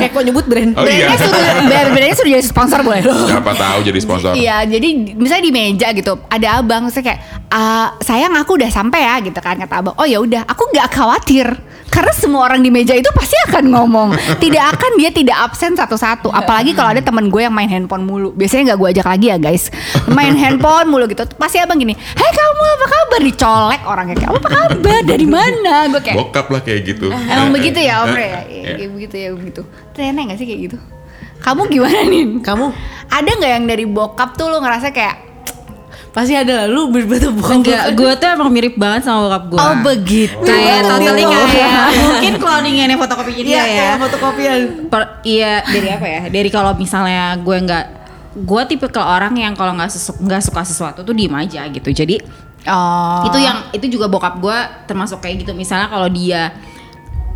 [0.00, 0.72] eh kok nyebut brand?
[0.72, 1.04] Oh, iya.
[1.04, 3.28] Brandnya sudah brand- brandnya sudah jadi sponsor boleh loh.
[3.28, 7.98] siapa tahu jadi sponsor Iya, jadi misalnya di meja gitu, ada abang, saya kayak, "Ah,
[7.98, 9.94] sayang aku udah sampai ya, gitu kan kata abang.
[9.98, 11.50] Oh ya udah, aku nggak khawatir,
[11.90, 14.14] karena semua orang di meja itu pasti akan ngomong.
[14.38, 16.30] Tidak akan dia tidak absen satu-satu.
[16.30, 18.30] Apalagi kalau ada temen gue yang main handphone mulu.
[18.30, 19.74] Biasanya nggak gue ajak lagi ya guys,
[20.06, 21.26] main handphone mulu gitu.
[21.34, 23.20] Pasti abang gini, Hei kamu apa kabar?
[23.20, 25.00] Dicolek orangnya kayak, apa kabar?
[25.02, 25.74] Dari mana?
[25.90, 28.40] Gue kayak, bokap lah kayak gitu emang begitu ya Om Re ya?
[28.46, 28.72] Iya.
[28.78, 29.62] Kayak begitu ya begitu.
[29.90, 30.78] Ternyata nggak sih kayak gitu?
[31.40, 32.38] Kamu gimana nih?
[32.44, 32.66] Kamu
[33.10, 35.29] Ada nggak yang dari bokap tuh lo ngerasa kayak
[36.10, 39.58] pasti ada lah lu berbeda bukan Enggak, gue tuh emang mirip banget sama bokap gue.
[39.58, 40.42] Oh begitu.
[40.42, 41.70] Kayak totally kayak
[42.10, 43.66] mungkin cloningannya fotokopi ini Iya, ya.
[43.70, 44.58] kayak fotokopian.
[45.22, 46.22] Iya dari apa ya?
[46.26, 47.84] Dari kalau misalnya gue nggak
[48.42, 51.90] gue tipe ke orang yang kalau nggak nggak suka sesuatu tuh diem aja gitu.
[51.90, 52.18] Jadi
[52.60, 53.24] Oh.
[53.24, 55.56] itu yang itu juga bokap gue termasuk kayak gitu.
[55.56, 56.52] Misalnya kalau dia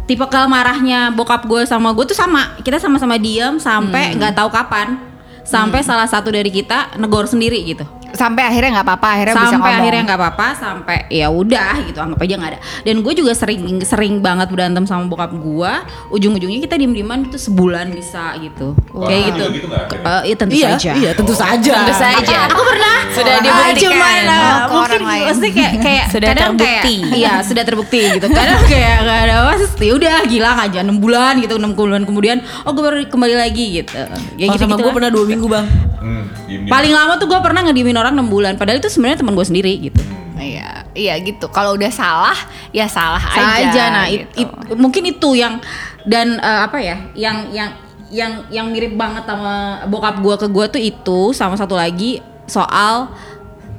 [0.05, 2.59] tipe ke marahnya bokap gue sama gue tuh sama.
[2.61, 4.99] Kita sama-sama diem sampai nggak tahu kapan.
[5.45, 7.85] Sampai salah satu dari kita negor sendiri gitu.
[8.15, 9.81] Sampai akhirnya nggak apa-apa akhirnya bisa sampai ngomong.
[9.83, 12.61] akhirnya nggak apa-apa sampai ya udah gitu anggap aja nggak ada.
[12.81, 15.73] Dan gue juga sering sering banget berantem sama bokap gue
[16.11, 18.73] ujung-ujungnya kita diem dieman itu sebulan bisa gitu.
[18.91, 19.67] Wah, kayak gitu, gitu
[20.01, 20.93] eh, iya tentu Iya, saja.
[20.95, 21.73] iya tentu saja.
[21.77, 22.39] tentu saja.
[22.49, 23.93] aku pernah Sudah Ah, dibuktikan.
[24.25, 25.25] Oh, uh, ke mungkin orang lain.
[25.29, 26.95] pasti kayak kayak Sudah kadang terbukti.
[26.97, 28.27] kayak iya sudah terbukti gitu.
[28.29, 32.71] Kadang kayak nggak ada pasti udah gila aja enam bulan gitu enam bulan kemudian oh
[32.71, 33.95] gue baru kembali lagi gitu.
[33.95, 34.07] Ya
[34.47, 35.67] Kalau gitu sama gitu gue pernah dua minggu bang.
[35.97, 36.25] Hmm,
[36.67, 39.73] paling lama tuh gue pernah ngediemin orang 6 bulan padahal itu sebenarnya teman gue sendiri
[39.81, 40.01] gitu
[40.37, 42.37] iya iya gitu kalau udah salah
[42.69, 43.65] ya salah, saja.
[43.65, 44.45] aja Nah, it- gitu.
[44.45, 45.59] it- mungkin itu yang
[46.05, 47.71] dan eh, apa ya, yang yang
[48.13, 53.09] yang yang mirip banget sama bokap gua ke gua tuh itu sama satu lagi soal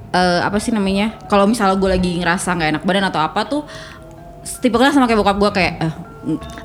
[0.10, 1.14] eh, apa sih namanya?
[1.28, 3.62] Kalau misalnya gue lagi ngerasa nggak enak badan atau apa tuh
[4.60, 5.94] tipenya sama kayak bokap gua kayak eh,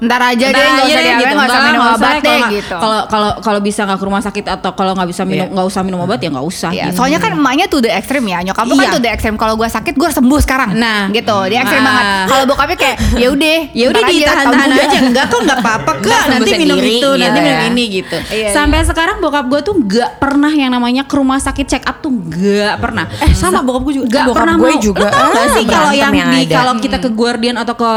[0.00, 2.14] ntar aja deh Ntar nggak aja usah deh, diambil nggak usah minum nggak usah obat
[2.16, 5.22] deh nggak- gitu Kalau kalau kalau bisa nggak ke rumah sakit atau kalau nggak bisa
[5.22, 5.52] minum Iya.
[5.52, 6.70] nggak usah minum obat ya nggak usah.
[6.70, 6.96] Iya, gitu.
[6.96, 8.92] soalnya kan emaknya tuh the extreme ya, nyokap lu kan Iya.
[8.92, 9.36] tuh the extreme.
[9.36, 10.70] Kalau gue sakit, gue sembuh sekarang.
[10.72, 11.08] Nah.
[11.10, 11.86] gitu, dia ekstrim Ah.
[11.86, 12.04] banget.
[12.26, 16.06] Kalau bokapnya kayak, ya udah, ya udah tahun muda." aja enggak kok enggak apa-apa kok
[16.06, 19.74] Nggak nanti minum itu nanti gitu minum ini gitu Iya, sampai sekarang bokap gue tuh
[19.76, 23.82] nggak pernah yang namanya ke rumah sakit check up tuh nggak pernah Eh sama bokap
[23.82, 24.06] gue juga.
[24.06, 25.00] nggak Bokap pernah gue juga.
[25.02, 27.90] Lo tau nggak sih kalau yang, di kalau kita ke Guardian atau ke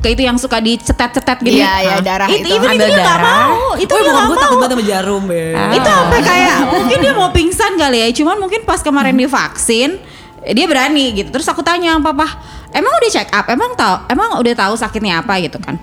[0.00, 1.58] ke itu yang suka dicetak cetet-cetet gini.
[1.58, 2.52] Iya, iya, darah It- itu.
[2.52, 3.58] Even itu Ambil dia mau.
[3.74, 4.36] Itu dia bokap nggak gue mau.
[4.38, 5.42] takut banget sama jarum, be.
[5.72, 8.08] Itu sampai kayak mungkin dia mau pingsan kali ya.
[8.12, 9.96] Cuman mungkin pas kemarin divaksin
[10.40, 11.28] eh, dia berani gitu.
[11.30, 12.26] Terus aku tanya sama papa,
[12.70, 13.48] emang udah check up?
[13.48, 13.96] Emang tahu?
[14.06, 15.80] Emang udah tahu sakitnya apa gitu kan?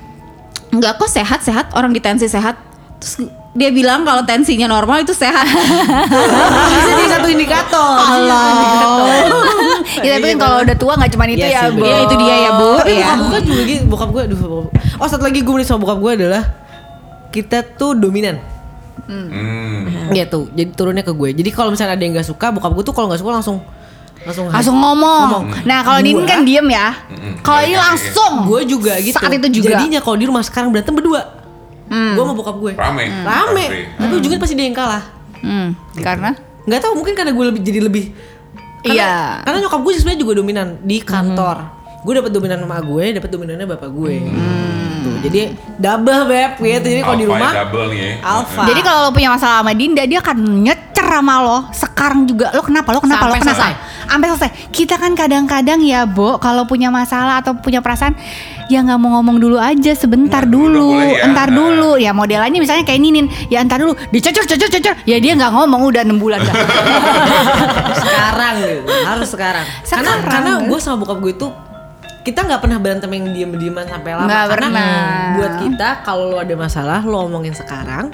[0.70, 2.54] Enggak kok sehat sehat orang di tensi sehat.
[2.98, 3.26] Terus
[3.58, 5.50] dia bilang kalau tensinya normal itu sehat.
[5.50, 7.98] Bisa jadi satu indikator.
[9.98, 11.76] ya tapi kalau udah tua nggak cuma itu Iya ya, sih, Bu.
[11.76, 11.88] bener.
[11.88, 12.70] Iya, itu dia ya, Bu.
[12.78, 13.08] Tapi Iya.
[13.10, 14.38] bokap gue juga gitu, bokap gue aduh.
[14.40, 16.44] bokap- Oh, satu lagi gue beli sama bokap gue adalah
[17.30, 18.38] kita tuh dominan.
[19.04, 20.12] Hmm.
[20.12, 20.40] Gitu.
[20.52, 21.30] Jadi turunnya ke gue.
[21.34, 23.58] Jadi kalau misalnya ada yang nggak suka, bokap gue tuh kalau nggak suka langsung
[24.20, 25.56] langsung Langsung ngomong.
[25.64, 26.92] Nah, kalau Gua- kan diem ya.
[27.40, 27.88] Kalau ini Balik lagi.
[27.88, 28.34] langsung.
[28.46, 29.16] gue juga gitu.
[29.16, 29.78] Saat itu juga.
[29.78, 31.37] Jadinya kalau di rumah sekarang berantem berdua.
[31.88, 32.72] Gue sama bokap gue.
[32.76, 33.06] Rame.
[33.24, 33.66] Rame.
[33.66, 33.82] Pasti.
[33.96, 35.04] Tapi ujungnya pasti dia yang kalah.
[35.38, 35.70] Hmm,
[36.02, 36.32] karena
[36.68, 38.06] Nggak tahu mungkin karena gue lebih jadi lebih
[38.84, 39.14] karena, Iya.
[39.44, 41.58] Karena nyokap gue sebenarnya juga dominan di kantor.
[42.04, 44.14] Gue dapat dominan sama gue, dapat dominannya bapak gue.
[44.98, 45.42] Tuh, jadi
[45.78, 46.88] double beb gitu.
[46.88, 48.12] Jadi kalau di Alpha rumah double nih ya.
[48.24, 48.64] alpha.
[48.66, 51.58] Jadi kalau lo punya masalah sama Dinda, dia akan nyecer sama lo.
[51.72, 52.90] Sekarang juga lo kenapa?
[52.92, 53.24] Lo kenapa?
[53.28, 53.56] Sampai lo kenapa?
[53.56, 53.74] selesai.
[54.08, 54.52] Sampai selesai.
[54.72, 58.16] Kita kan kadang-kadang ya, Bo, kalau punya masalah atau punya perasaan,
[58.68, 61.24] ya nggak mau ngomong dulu aja, sebentar Nggak, dulu ya.
[61.24, 61.56] entar Nah.
[61.56, 61.90] dulu.
[61.96, 64.96] Ya modelannya misalnya kayak Ninin, ya entar dulu, dicocor, cocor, cocor.
[65.04, 66.54] Ya dia nggak ngomong udah enam bulan dah.
[68.02, 68.82] sekarang gitu.
[69.04, 69.66] Harus sekarang.
[69.82, 70.68] Sekarang, karena karena kan?
[70.68, 71.48] gue sama bokap gue itu
[72.22, 74.28] kita nggak pernah berantem yang diem-dieman sampai lama.
[74.28, 74.92] Nggak karena pernah.
[75.34, 78.12] buat kita kalau lo ada masalah lo omongin sekarang,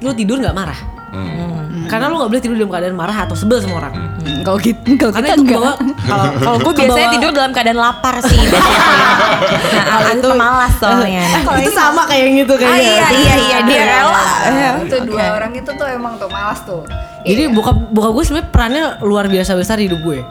[0.00, 0.80] lo tidur nggak marah.
[1.10, 1.86] Hmm.
[1.90, 3.94] Karena lo nggak boleh tidur dalam keadaan marah atau sebel sama orang.
[4.40, 5.58] Kalau gitu, kalau Karena kita itu enggak.
[5.58, 5.72] kebawa
[6.06, 8.38] kalau Kalau gue biasanya tidur dalam keadaan lapar sih.
[9.90, 11.24] nah, itu pemalas soalnya.
[11.60, 12.86] itu sama kayak yang gitu Ah, kayaknya.
[12.86, 14.24] iya iya iya dia rela.
[14.80, 16.82] itu dua orang itu tuh emang tuh malas tuh.
[17.20, 20.22] Jadi bokap bokap gue sebenarnya perannya luar biasa besar di hidup gue.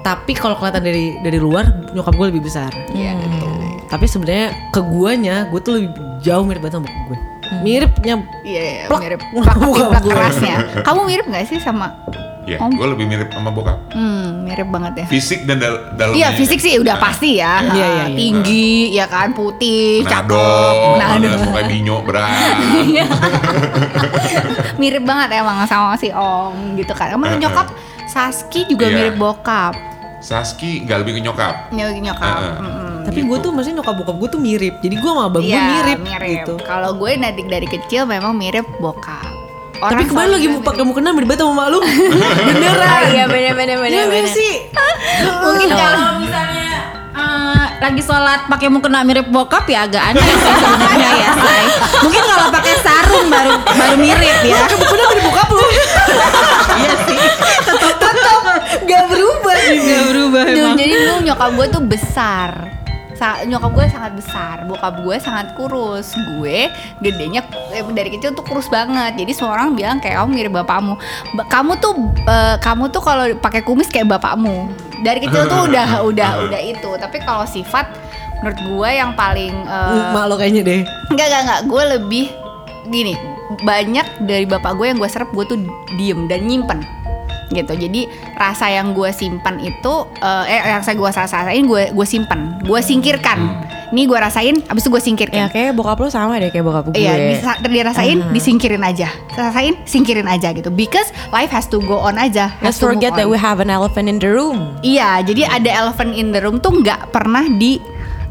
[0.00, 2.70] Tapi kalau kelihatan dari dari luar nyokap gue lebih besar.
[2.92, 3.48] Iya gitu.
[3.88, 5.90] Tapi sebenarnya ke guanya gue tuh lebih
[6.20, 7.18] jauh mirip banget sama bokap gue.
[7.60, 9.00] Miripnya Iya, iya, Plak.
[9.00, 10.56] mirip plak plak kerasnya.
[10.80, 11.92] Kamu mirip gak sih sama?
[12.40, 12.72] Ya, Om.
[12.72, 13.78] gue lebih mirip sama bokap.
[13.92, 15.06] Hmm, mirip banget ya.
[15.06, 16.16] Fisik dan dal dalamnya.
[16.16, 17.62] Iya fisik sih udah pasti ya.
[17.62, 18.16] Iya, iya, iya.
[18.16, 20.98] Tinggi, ya kan putih, Nado, cakep.
[20.98, 21.28] Nado.
[21.44, 22.32] Pokoknya binyo berat.
[22.82, 23.04] Iya.
[24.76, 27.12] mirip banget emang sama si Om gitu kan.
[27.12, 27.70] Emang Eh, nyokap
[28.06, 28.96] Saski juga Iya.
[28.96, 29.76] mirip bokap.
[30.18, 31.70] Saski nggak lebih ke nyokap.
[31.70, 32.02] Nyokap.
[32.02, 32.34] nyokap.
[32.34, 32.54] Eh, eh.
[32.58, 32.89] mm-mm.
[33.02, 34.74] Tapi gue tuh maksudnya nyokap bokap gue tuh mirip.
[34.78, 36.30] Jadi gue sama abang gue Iya, mirip, mirip.
[36.42, 36.54] gitu.
[36.60, 39.32] Kalau gue dari dari kecil memang mirip bokap.
[39.80, 41.80] tapi kemarin lagi bilang pakai mukena mirip banget sama mak lu.
[42.52, 43.02] Beneran.
[43.08, 43.96] Iya bener bener bener.
[43.96, 44.28] Nggak bener.
[44.28, 44.52] sih?
[45.48, 46.68] Mungkin kalau misalnya
[47.10, 51.64] eh, lagi sholat pakai mukena mirip bokap ya agak aneh sih sebenarnya ya say.
[51.98, 54.60] Mungkin kalau pakai sarung baru baru mirip ya.
[54.70, 55.64] Mukena mirip bokap lu.
[56.76, 57.18] Iya sih.
[58.82, 59.78] Gak berubah sih.
[59.80, 60.76] Gak berubah emang.
[60.76, 62.50] jadi dulu nyokap gue tuh besar.
[63.20, 66.16] Sa- nyokap gue sangat besar, bokap gue sangat kurus.
[66.16, 66.72] Gue
[67.04, 69.12] gedenya eh, dari kecil tuh kurus banget.
[69.12, 70.96] Jadi semua orang bilang kayak kamu mirip bapakmu.
[71.36, 71.92] Ba- kamu tuh
[72.24, 74.72] eh, kamu tuh kalau pakai kumis kayak bapakmu.
[75.04, 76.90] Dari kecil tuh udah udah udah itu.
[76.96, 77.92] Tapi kalau sifat
[78.40, 80.80] menurut gue yang paling eh, Mak lo kayaknya deh.
[81.12, 81.60] Enggak, enggak, enggak.
[81.68, 82.24] Gue lebih
[82.88, 83.12] gini.
[83.60, 85.60] Banyak dari bapak gue yang gue serap gue tuh
[86.00, 86.80] diem dan nyimpen
[87.50, 87.72] gitu.
[87.74, 88.06] Jadi
[88.38, 92.80] rasa yang gue simpan itu eh, eh yang saya gue rasain gue gue simpan, gue
[92.80, 93.38] singkirkan.
[93.90, 95.46] Ini gue rasain, abis itu gue Ya singkirkan.
[95.50, 97.02] kayak bokap lu sama deh kayak bokap gue.
[97.02, 99.10] Iya, bisa dirasain, disingkirin aja.
[99.34, 100.70] Rasain, singkirin aja gitu.
[100.70, 102.54] Because life has to go on aja.
[102.62, 104.78] Let's forget that we have an elephant in the room.
[104.86, 107.82] Iya, jadi ada elephant in the room tuh nggak pernah di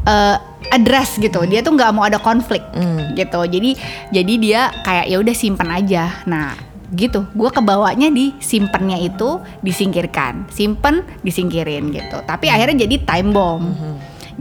[0.08, 0.36] eh,
[0.72, 1.44] address gitu.
[1.44, 2.64] Dia tuh nggak mau ada konflik
[3.12, 3.40] gitu.
[3.44, 3.76] Jadi
[4.16, 6.24] jadi dia kayak ya udah simpen aja.
[6.24, 12.18] Nah gitu, gue kebawanya di simpennya itu disingkirkan, simpen disingkirin gitu.
[12.26, 13.64] Tapi akhirnya jadi time bomb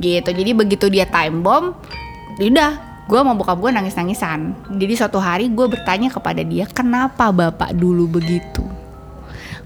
[0.02, 0.30] gitu.
[0.34, 1.78] Jadi begitu dia time bomb,
[2.42, 4.58] udah gue mau bokap gue nangis nangisan.
[4.74, 8.66] Jadi suatu hari gue bertanya kepada dia, kenapa bapak dulu begitu?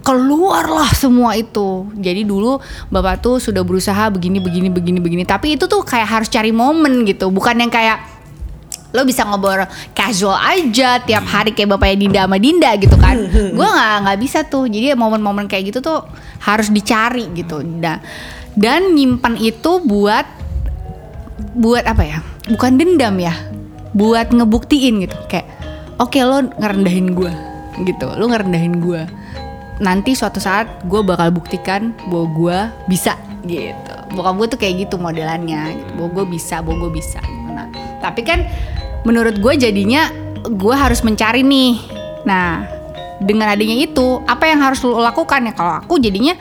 [0.04, 1.88] keluarlah semua itu.
[1.96, 2.60] Jadi dulu
[2.92, 5.24] bapak tuh sudah berusaha begini begini begini begini.
[5.24, 8.04] Tapi itu tuh kayak harus cari momen gitu, bukan yang kayak
[8.94, 9.66] lo bisa ngobrol
[9.98, 13.18] casual aja tiap hari kayak bapaknya Dinda sama Dinda gitu kan.
[13.58, 14.70] Gue nggak nggak bisa tuh.
[14.70, 16.06] Jadi momen-momen kayak gitu tuh
[16.46, 17.66] harus dicari gitu.
[17.66, 17.98] Nah,
[18.54, 20.26] dan nyimpan itu buat
[21.58, 22.20] buat apa ya?
[22.54, 23.34] Bukan dendam ya,
[23.98, 25.18] buat ngebuktiin gitu.
[25.26, 25.50] Kayak
[25.98, 27.34] oke lo ngerendahin gue
[27.82, 29.02] gitu, lo ngerendahin gue.
[29.82, 32.58] Nanti suatu saat gue bakal buktikan bahwa gue
[32.94, 33.94] bisa gitu.
[34.14, 35.92] Bokap gue tuh kayak gitu modelannya, gitu.
[35.98, 37.20] bahwa gue bisa, bahwa gue bisa.
[37.50, 37.68] Nah,
[38.00, 38.46] tapi kan
[39.04, 40.12] menurut gue jadinya
[40.44, 41.80] gue harus mencari nih.
[42.28, 42.68] Nah,
[43.24, 45.54] dengan adanya itu, apa yang harus lo lakukan ya?
[45.56, 46.36] Kalau aku jadinya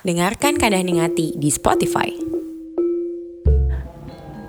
[0.00, 2.08] Dengarkan Kadang Hati di Spotify.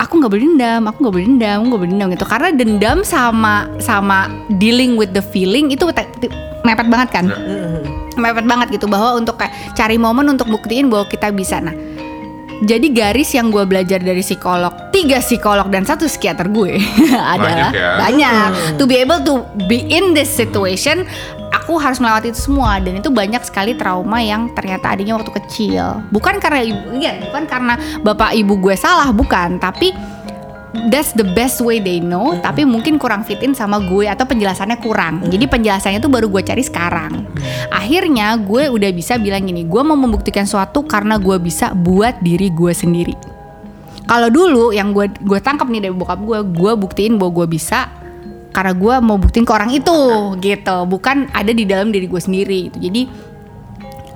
[0.01, 2.25] aku nggak boleh dendam, aku nggak boleh dendam, aku nggak boleh dendam gitu.
[2.27, 4.27] Karena dendam sama sama
[4.59, 6.33] dealing with the feeling itu te- te-
[6.67, 7.25] mepet banget kan,
[8.17, 11.63] mepet banget gitu bahwa untuk kayak cari momen untuk buktiin bahwa kita bisa.
[11.63, 11.71] Nah,
[12.61, 16.77] jadi garis yang gue belajar dari psikolog, tiga psikolog dan satu psikiater gue
[17.33, 17.97] adalah ya.
[17.97, 18.77] banyak.
[18.77, 21.09] To be able to be in this situation,
[21.49, 26.05] aku harus melewati itu semua dan itu banyak sekali trauma yang ternyata adanya waktu kecil.
[26.13, 29.93] Bukan karena ibu, iya, bukan karena bapak ibu gue salah, bukan, tapi
[30.87, 34.79] that's the best way they know, tapi mungkin kurang fit in sama gue atau penjelasannya
[34.79, 35.27] kurang.
[35.27, 37.27] Jadi penjelasannya tuh baru gue cari sekarang.
[37.71, 42.47] Akhirnya gue udah bisa bilang gini, gue mau membuktikan suatu karena gue bisa buat diri
[42.51, 43.15] gue sendiri.
[44.07, 47.91] Kalau dulu yang gue gue tangkap nih dari bokap gue, gue buktiin bahwa gue bisa
[48.51, 49.99] karena gue mau buktiin ke orang itu
[50.43, 52.67] gitu, bukan ada di dalam diri gue sendiri.
[52.67, 52.77] Gitu.
[52.91, 53.01] Jadi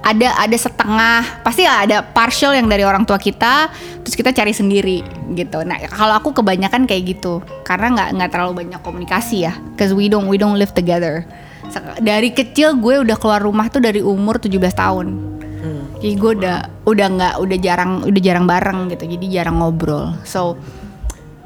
[0.06, 3.74] ada ada setengah pasti ada partial yang dari orang tua kita
[4.06, 5.02] terus kita cari sendiri
[5.34, 5.66] gitu.
[5.66, 10.06] Nah kalau aku kebanyakan kayak gitu karena nggak nggak terlalu banyak komunikasi ya cause we
[10.06, 11.26] don't we don't live together.
[11.98, 15.08] Dari kecil gue udah keluar rumah tuh dari umur 17 tahun.
[15.98, 20.14] Jadi gue udah udah nggak udah jarang udah jarang bareng gitu jadi jarang ngobrol.
[20.22, 20.62] So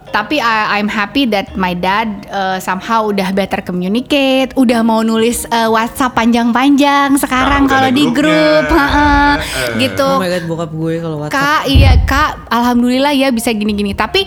[0.10, 5.46] tapi I, I'm happy that my dad uh, somehow udah better communicate, udah mau nulis
[5.48, 9.88] uh, WhatsApp panjang-panjang sekarang Nah, kalau di grup, heeh, Eh.
[9.88, 10.06] gitu.
[10.06, 11.38] Oh my god bokap gue kalau WhatsApp.
[11.38, 13.94] Kak, iya kak, alhamdulillah ya bisa gini-gini.
[13.94, 14.26] Tapi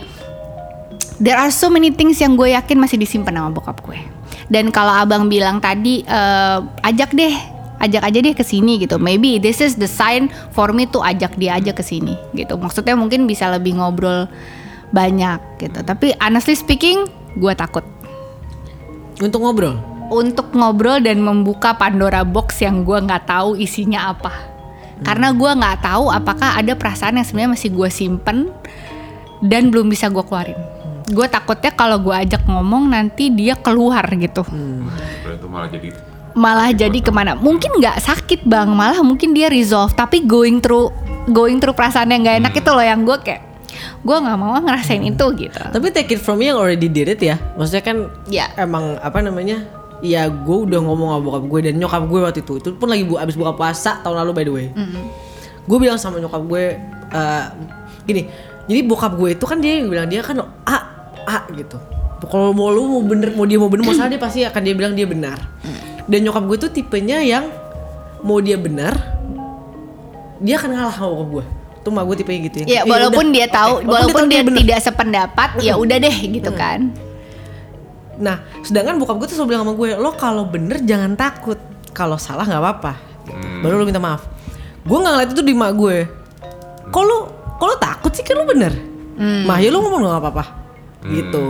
[1.18, 3.99] there are so many things yang gue yakin masih disimpan sama bokap gue.
[4.47, 7.35] Dan kalau abang bilang tadi, eh, ajak deh,
[7.79, 8.99] ajak aja deh ke sini gitu.
[8.99, 12.55] Maybe this is the sign for me to ajak dia aja ke sini gitu.
[12.55, 14.31] Maksudnya mungkin bisa lebih ngobrol
[14.92, 15.81] banyak gitu.
[15.83, 17.09] Tapi honestly speaking,
[17.40, 17.83] gue takut
[19.18, 19.76] Untuk ngobrol.
[20.12, 24.33] untuk ngobrol dan membuka Pandora box yang gue nggak tahu isinya apa.
[25.02, 28.38] Karena gue nggak tahu apakah ada perasaan yang sebenarnya masih gue simpen
[29.40, 30.59] dan belum bisa gue keluarin.
[31.09, 34.44] Gue takutnya kalau gue ajak ngomong nanti dia keluar gitu.
[35.26, 35.90] Itu malah jadi
[36.33, 37.37] Malah jadi ke mana?
[37.37, 39.92] Mungkin nggak sakit bang, malah mungkin dia resolve.
[39.92, 40.88] Tapi going through
[41.28, 43.51] going through perasaan yang nggak enak itu loh yang gue kayak
[44.02, 45.61] gue nggak mau ngerasain itu gitu.
[45.61, 47.37] Tapi take it from me yang already did it ya.
[47.54, 48.50] Maksudnya kan Ya.
[48.56, 49.62] emang apa namanya?
[50.02, 52.52] Ya gue udah ngomong sama bokap gue dan nyokap gue waktu itu.
[52.58, 54.66] Itu pun lagi bu abis buka puasa tahun lalu by the way.
[55.62, 56.64] Gue bilang sama nyokap gue
[57.12, 57.44] eh,
[58.02, 58.22] gini.
[58.66, 60.78] Jadi bokap gue itu kan dia yang bilang dia kan a
[61.22, 61.78] a gitu.
[62.22, 64.74] Kalau mau lu mau bener mau dia mau bener mau salah dia pasti akan dia
[64.74, 65.38] bilang dia benar.
[66.06, 67.46] Dan nyokap gue tuh tipenya yang
[68.22, 68.94] mau dia benar
[70.38, 71.44] dia akan ngalah sama bokap gue.
[71.83, 74.59] Tuh mak gue tipenya gitu Ya "Eh, walaupun udah, dia oke." tahu, walaupun dia bener.
[74.62, 76.95] tidak sependapat, ya udah deh gitu kan.
[78.23, 81.59] Nah, sedangkan bokap gue tuh selalu bilang sama gue, lo kalau bener jangan takut,
[81.90, 82.92] kalau salah nggak apa-apa.
[83.66, 84.23] Baru lo minta maaf.
[84.87, 85.97] Gue nggak ngeliat itu di mak gue.
[86.92, 87.03] Kok
[87.66, 88.71] lo takut sih kan lo bener.
[89.18, 90.45] Mah ya lo ngomong nggak apa-apa.
[91.03, 91.45] Gitu.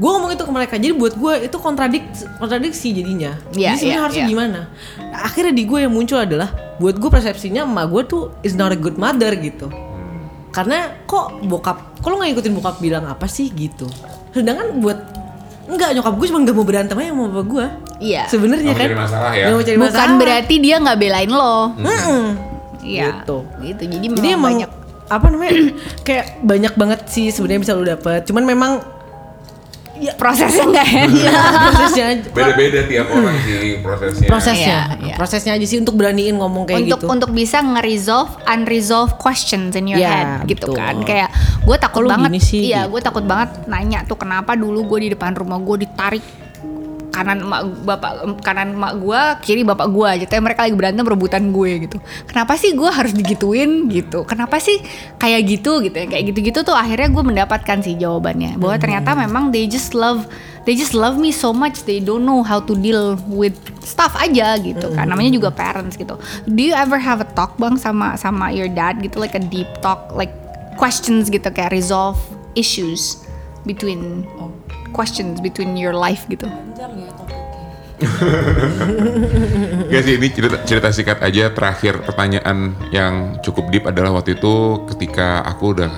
[0.00, 2.08] Gue ngomong itu ke mereka, jadi buat gue itu kontradik,
[2.40, 3.36] kontradiksi jadinya.
[3.52, 4.32] Iya, jadi sebenarnya iya, harusnya iya.
[4.32, 4.60] gimana?
[4.96, 6.48] Nah, akhirnya di gue yang muncul adalah,
[6.80, 9.68] buat gue persepsinya emak gue tuh is not a good mother gitu.
[10.50, 13.86] Karena kok bokap, lo nggak ngikutin bokap bilang apa sih gitu.
[14.32, 14.98] Sedangkan buat
[15.68, 17.66] enggak nyokap gue cuma nggak mau berantem aja sama bapak gue.
[18.00, 18.22] Iya.
[18.26, 18.88] Sebenarnya Nggak mau kan.
[18.88, 19.46] cari masalah ya?
[19.52, 20.16] Mau cari Bukan masalah.
[20.18, 21.56] berarti dia nggak belain lo.
[21.76, 22.22] Mm-mm.
[22.80, 23.04] Iya.
[23.04, 23.36] Gitu.
[23.60, 23.82] Gitu.
[23.84, 24.70] Jadi, Jadi memang emang banyak.
[25.10, 25.52] apa namanya
[26.08, 28.24] kayak banyak banget sih sebenarnya bisa lo dapet.
[28.24, 28.72] Cuman memang
[30.00, 31.12] ya prosesnya nggak enak.
[31.14, 31.32] iya,
[31.62, 34.26] prosesnya beda-beda tiap orang sih prosesnya.
[34.26, 35.14] prosesnya Iya, iya.
[35.14, 37.12] prosesnya aja sih untuk beraniin ngomong kayak untuk gitu.
[37.12, 40.74] untuk bisa nge-resolve unresolved questions in your Iya, head gitu betul.
[40.74, 41.28] kan kayak
[41.60, 42.64] gue takut lu banget sih?
[42.66, 42.90] iya Gitu.
[42.90, 46.24] gue takut banget nanya tuh kenapa dulu gue di depan rumah gue ditarik
[47.20, 51.84] kanan emak bapak kanan emak gue kiri bapak gue gitu mereka lagi berantem rebutan gue
[51.84, 52.00] gitu.
[52.24, 54.24] Kenapa sih gue harus digituin gitu?
[54.24, 54.80] Kenapa sih
[55.20, 56.08] kayak gitu gitu ya?
[56.08, 58.56] Kayak gitu-gitu tuh akhirnya gue mendapatkan sih jawabannya.
[58.56, 60.24] Bahwa ternyata memang they just love
[60.64, 63.52] they just love me so much they don't know how to deal with
[63.84, 65.12] stuff aja gitu kan.
[65.12, 66.16] Namanya juga parents gitu.
[66.48, 69.20] Do you ever have a talk bang sama sama your dad gitu?
[69.20, 70.32] Like a deep talk like
[70.80, 72.16] questions gitu kayak resolve
[72.56, 73.28] issues
[73.68, 74.24] between
[74.96, 76.48] questions between your life gitu
[79.90, 84.84] Gak sih ini cerita, cerita singkat aja terakhir pertanyaan yang cukup deep adalah waktu itu
[84.94, 85.92] ketika aku udah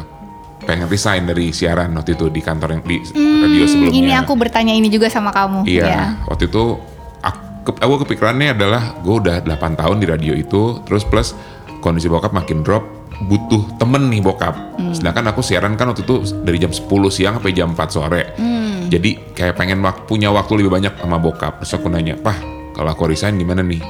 [0.63, 3.91] pengen resign dari siaran waktu itu di kantor yang di radio sebelumnya.
[3.91, 6.05] Hmm, ini aku bertanya ini juga sama kamu Iya, ya.
[6.31, 6.79] waktu itu
[7.19, 11.35] aku, aku kepikirannya adalah gue udah 8 tahun di radio itu, terus plus
[11.83, 12.87] kondisi bokap makin drop,
[13.27, 14.55] butuh temen nih bokap.
[14.79, 14.95] Hmm.
[14.95, 18.23] Sedangkan aku siaran kan waktu itu dari jam 10 siang sampai jam 4 sore.
[18.39, 18.62] Hmm.
[18.93, 21.65] Jadi kayak pengen wak- punya waktu lebih banyak sama bokap.
[21.65, 22.37] Terus aku nanya, Pah,
[22.77, 23.81] kalau aku resign gimana nih?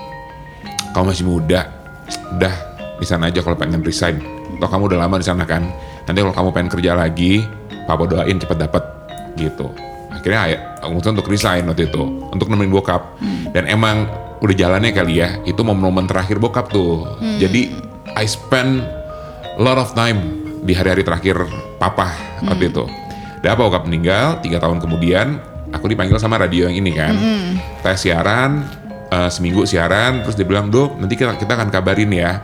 [0.94, 1.66] Kamu masih muda,
[2.38, 2.54] udah
[3.02, 4.22] di sana aja kalau pengen resign.
[4.62, 5.66] Toh kamu udah lama di sana kan.
[6.06, 7.42] Nanti kalau kamu pengen kerja lagi,
[7.90, 8.84] papa doain cepet dapet.
[9.34, 9.66] Gitu.
[10.12, 13.18] Akhirnya ayah aku mutusin untuk resign waktu itu untuk nemenin bokap.
[13.50, 14.06] Dan emang
[14.38, 17.18] udah jalannya kali ya itu momen-momen terakhir bokap tuh.
[17.42, 17.74] Jadi
[18.14, 18.86] I spend
[19.58, 21.42] a lot of time di hari-hari terakhir
[21.82, 22.14] papa
[22.46, 22.86] waktu itu
[23.44, 27.14] apa bokap meninggal tiga tahun kemudian aku dipanggil sama radio yang ini kan
[27.80, 28.62] tes siaran
[29.08, 32.38] eh, seminggu siaran terus dia bilang dok nanti kita kita akan kabarin ya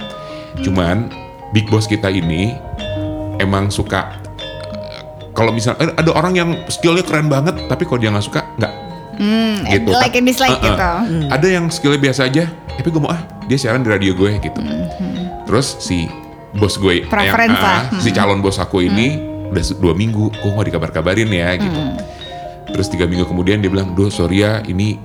[0.59, 1.07] cuman
[1.51, 2.57] big boss kita ini
[3.37, 4.19] emang suka
[5.31, 8.75] kalau misal eh, ada orang yang skillnya keren banget tapi kalau dia nggak suka nggak
[9.19, 9.91] Hmm, gitu.
[9.91, 11.03] like and dislike Uh-uh.
[11.03, 11.27] gitu.
[11.27, 13.19] Ada yang skillnya biasa aja, tapi gue mau ah
[13.51, 14.63] dia siaran di radio gue gitu.
[15.43, 16.07] Terus si
[16.55, 17.19] bos gue, Hmm.
[17.19, 17.83] Ah, lah.
[17.91, 17.99] Hmm.
[17.99, 21.79] si calon bos aku ini udah dua minggu, kok nggak dikabar-kabarin ya gitu.
[21.79, 21.97] Hmm.
[22.69, 25.01] Terus tiga minggu kemudian dia bilang, Duh sorry ya ini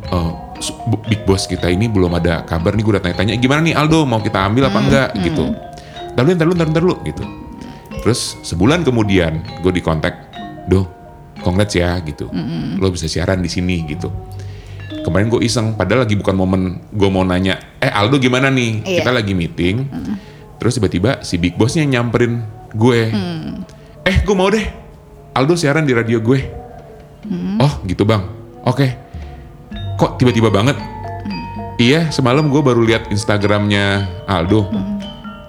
[0.87, 4.03] bu- big boss kita ini belum ada kabar nih gue udah tanya-tanya gimana nih Aldo
[4.03, 4.71] mau kita ambil Hmm.
[4.71, 5.43] apa enggak gitu.
[6.13, 7.23] Ntar dulu, ntar dulu, ntar, dulu gitu.
[8.03, 10.13] Terus sebulan kemudian gue dikontak,
[10.67, 10.83] Duh
[11.39, 12.27] congrats ya gitu.
[12.77, 14.11] Lo bisa siaran di sini gitu.
[15.03, 18.83] Kemarin gue iseng, padahal lagi bukan momen gue mau nanya, eh Aldo gimana nih?
[18.83, 19.03] Iya.
[19.03, 19.83] Kita lagi meeting,
[20.55, 22.39] terus tiba-tiba si Big Bossnya nyamperin
[22.71, 23.11] gue,
[24.03, 24.65] eh gue mau deh,
[25.33, 26.39] Aldo siaran di radio gue.
[27.57, 28.23] Oh gitu bang,
[28.67, 28.87] oke.
[29.95, 30.75] Kok tiba-tiba banget?
[31.79, 34.67] Iya, semalam gue baru lihat Instagramnya Aldo.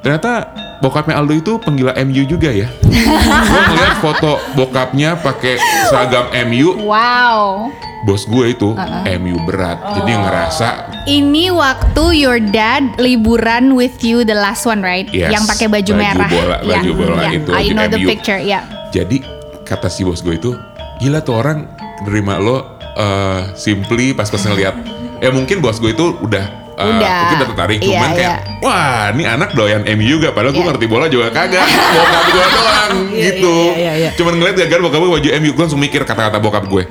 [0.01, 2.71] Ternyata bokapnya Aldo itu penggila MU juga ya.
[3.51, 5.59] gue ngeliat foto bokapnya pakai
[5.90, 7.75] seragam MU, Wow.
[8.05, 8.77] Bos gue itu
[9.17, 9.81] MU berat.
[9.95, 10.69] Jadi ngerasa
[11.05, 15.09] Ini waktu your dad liburan with you the last one right?
[15.09, 16.29] Yes, Yang pakai baju, baju merah.
[16.29, 17.31] bola- Ya, baju bola ya.
[17.35, 18.09] itu I know the MU.
[18.09, 18.61] picture, ya.
[18.88, 19.21] Jadi
[19.62, 20.53] kata si bos gue itu
[20.99, 21.64] gila tuh orang
[22.03, 22.62] nerima lo
[22.95, 24.77] eh, simply pas pas ngeliat
[25.19, 27.17] ya mungkin bos gue itu udah eh, Udah.
[27.19, 28.61] mungkin udah tertarik Iya, cuman kayak iya.
[28.61, 30.69] wah ini anak doyan MU gak padahal gue Iya.
[30.71, 31.64] ngerti bola juga kagak
[31.97, 34.11] bokap gue doang Iya, gitu iya, iya, iya.
[34.12, 36.83] cuman ngeliat gara-gara bokap gue baju MU gue langsung mikir kata-kata bokap gue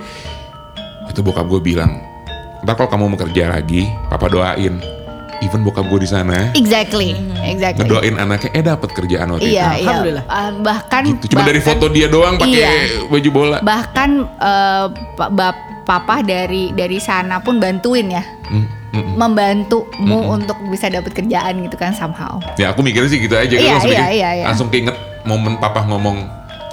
[1.14, 2.02] itu bokap gue bilang
[2.60, 4.82] ntar kalau kamu mau kerja lagi papa doain
[5.40, 7.84] even bokap gue di sana Exactly, exactly.
[7.84, 9.68] ngedoain anaknya eh dapat kerjaan waktu Iya, itu iya.
[9.84, 10.26] Alhamdulillah.
[10.26, 11.26] Uh, bahkan gitu.
[11.30, 12.72] Cuma dari foto dia doang pakai Iya.
[13.06, 13.58] baju bola.
[13.60, 14.24] bahkan
[15.14, 19.14] pa- bap- papa dari dari sana pun bantuin ya Hmm, hmm, hmm.
[19.20, 23.52] membantumu untuk bisa dapat kerjaan gitu kan somehow Ya aku mikirnya sih gitu aja.
[23.52, 24.44] Iya, langsung, iya, mikir- iya, iya.
[24.48, 26.24] langsung keinget momen papa ngomong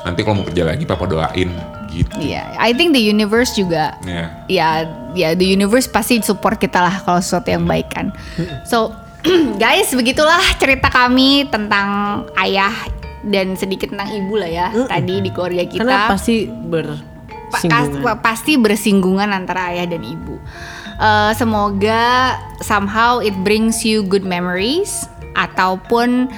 [0.00, 1.50] nanti kalau mau kerja lagi papa doain
[1.90, 2.14] gitu.
[2.16, 4.24] Iya, I think the universe juga Ya.
[4.46, 4.68] ya
[5.12, 8.14] ya the universe pasti support kita lah kalau sesuatu yang baik kan.
[8.62, 8.94] So
[9.62, 11.88] guys begitulah cerita kami tentang
[12.38, 12.72] ayah
[13.20, 15.82] dan sedikit tentang ibu lah ya tadi di keluarga kita.
[15.82, 16.56] Karena pasti Pa-
[17.52, 18.00] bersinggungan.
[18.00, 20.38] kas- pasti bersinggungan antara ayah dan ibu.
[20.96, 26.28] Eh, semoga somehow it brings you good memories ataupun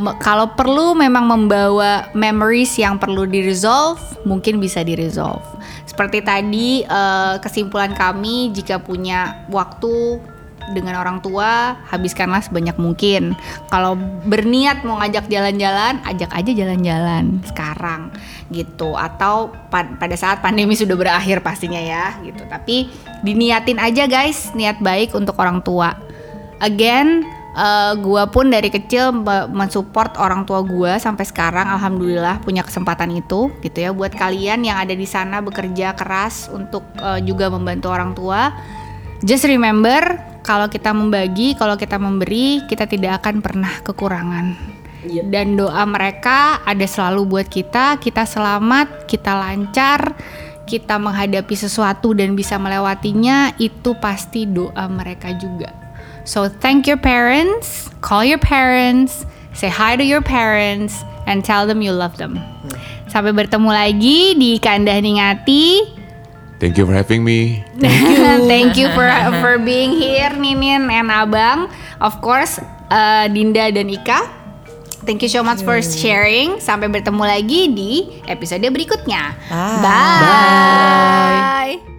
[0.00, 5.44] me- kalau perlu memang membawa memories yang perlu di resolve mungkin bisa di resolve.
[5.84, 10.18] Seperti tadi eh, kesimpulan kami jika punya waktu
[10.70, 13.34] dengan orang tua habiskanlah sebanyak mungkin.
[13.68, 18.14] Kalau berniat mau ngajak jalan-jalan, ajak aja jalan-jalan sekarang
[18.54, 18.94] gitu.
[18.94, 22.46] Atau pa- pada saat pandemi sudah berakhir pastinya ya gitu.
[22.46, 22.88] Tapi
[23.26, 25.96] diniatin aja guys, niat baik untuk orang tua.
[26.60, 32.66] Again, eh, gua pun dari kecil me- mensupport orang tua gua sampai sekarang alhamdulillah punya
[32.66, 37.50] kesempatan itu gitu ya buat kalian yang ada di sana bekerja keras untuk eh, juga
[37.50, 38.54] membantu orang tua
[39.20, 44.56] Just remember, kalau kita membagi, kalau kita memberi, kita tidak akan pernah kekurangan.
[45.04, 45.28] Iya.
[45.28, 50.16] Dan doa mereka ada selalu buat kita, kita selamat, kita lancar,
[50.64, 55.79] kita menghadapi sesuatu dan bisa melewatinya, itu pasti doa mereka juga.
[56.24, 61.82] So thank your parents, call your parents, say hi to your parents, and tell them
[61.82, 62.38] you love them.
[63.10, 65.98] Sampai bertemu lagi di Kandah Ningati.
[66.60, 67.64] Thank you for having me.
[67.80, 69.08] Thank you for
[69.40, 71.72] for being here Ninin and Abang.
[71.98, 72.60] Of course
[72.92, 74.20] uh, Dinda dan Ika.
[75.08, 76.60] Thank you so much for sharing.
[76.60, 79.32] Sampai bertemu lagi di episode berikutnya.
[79.48, 79.80] Bye.
[81.80, 81.89] Bye.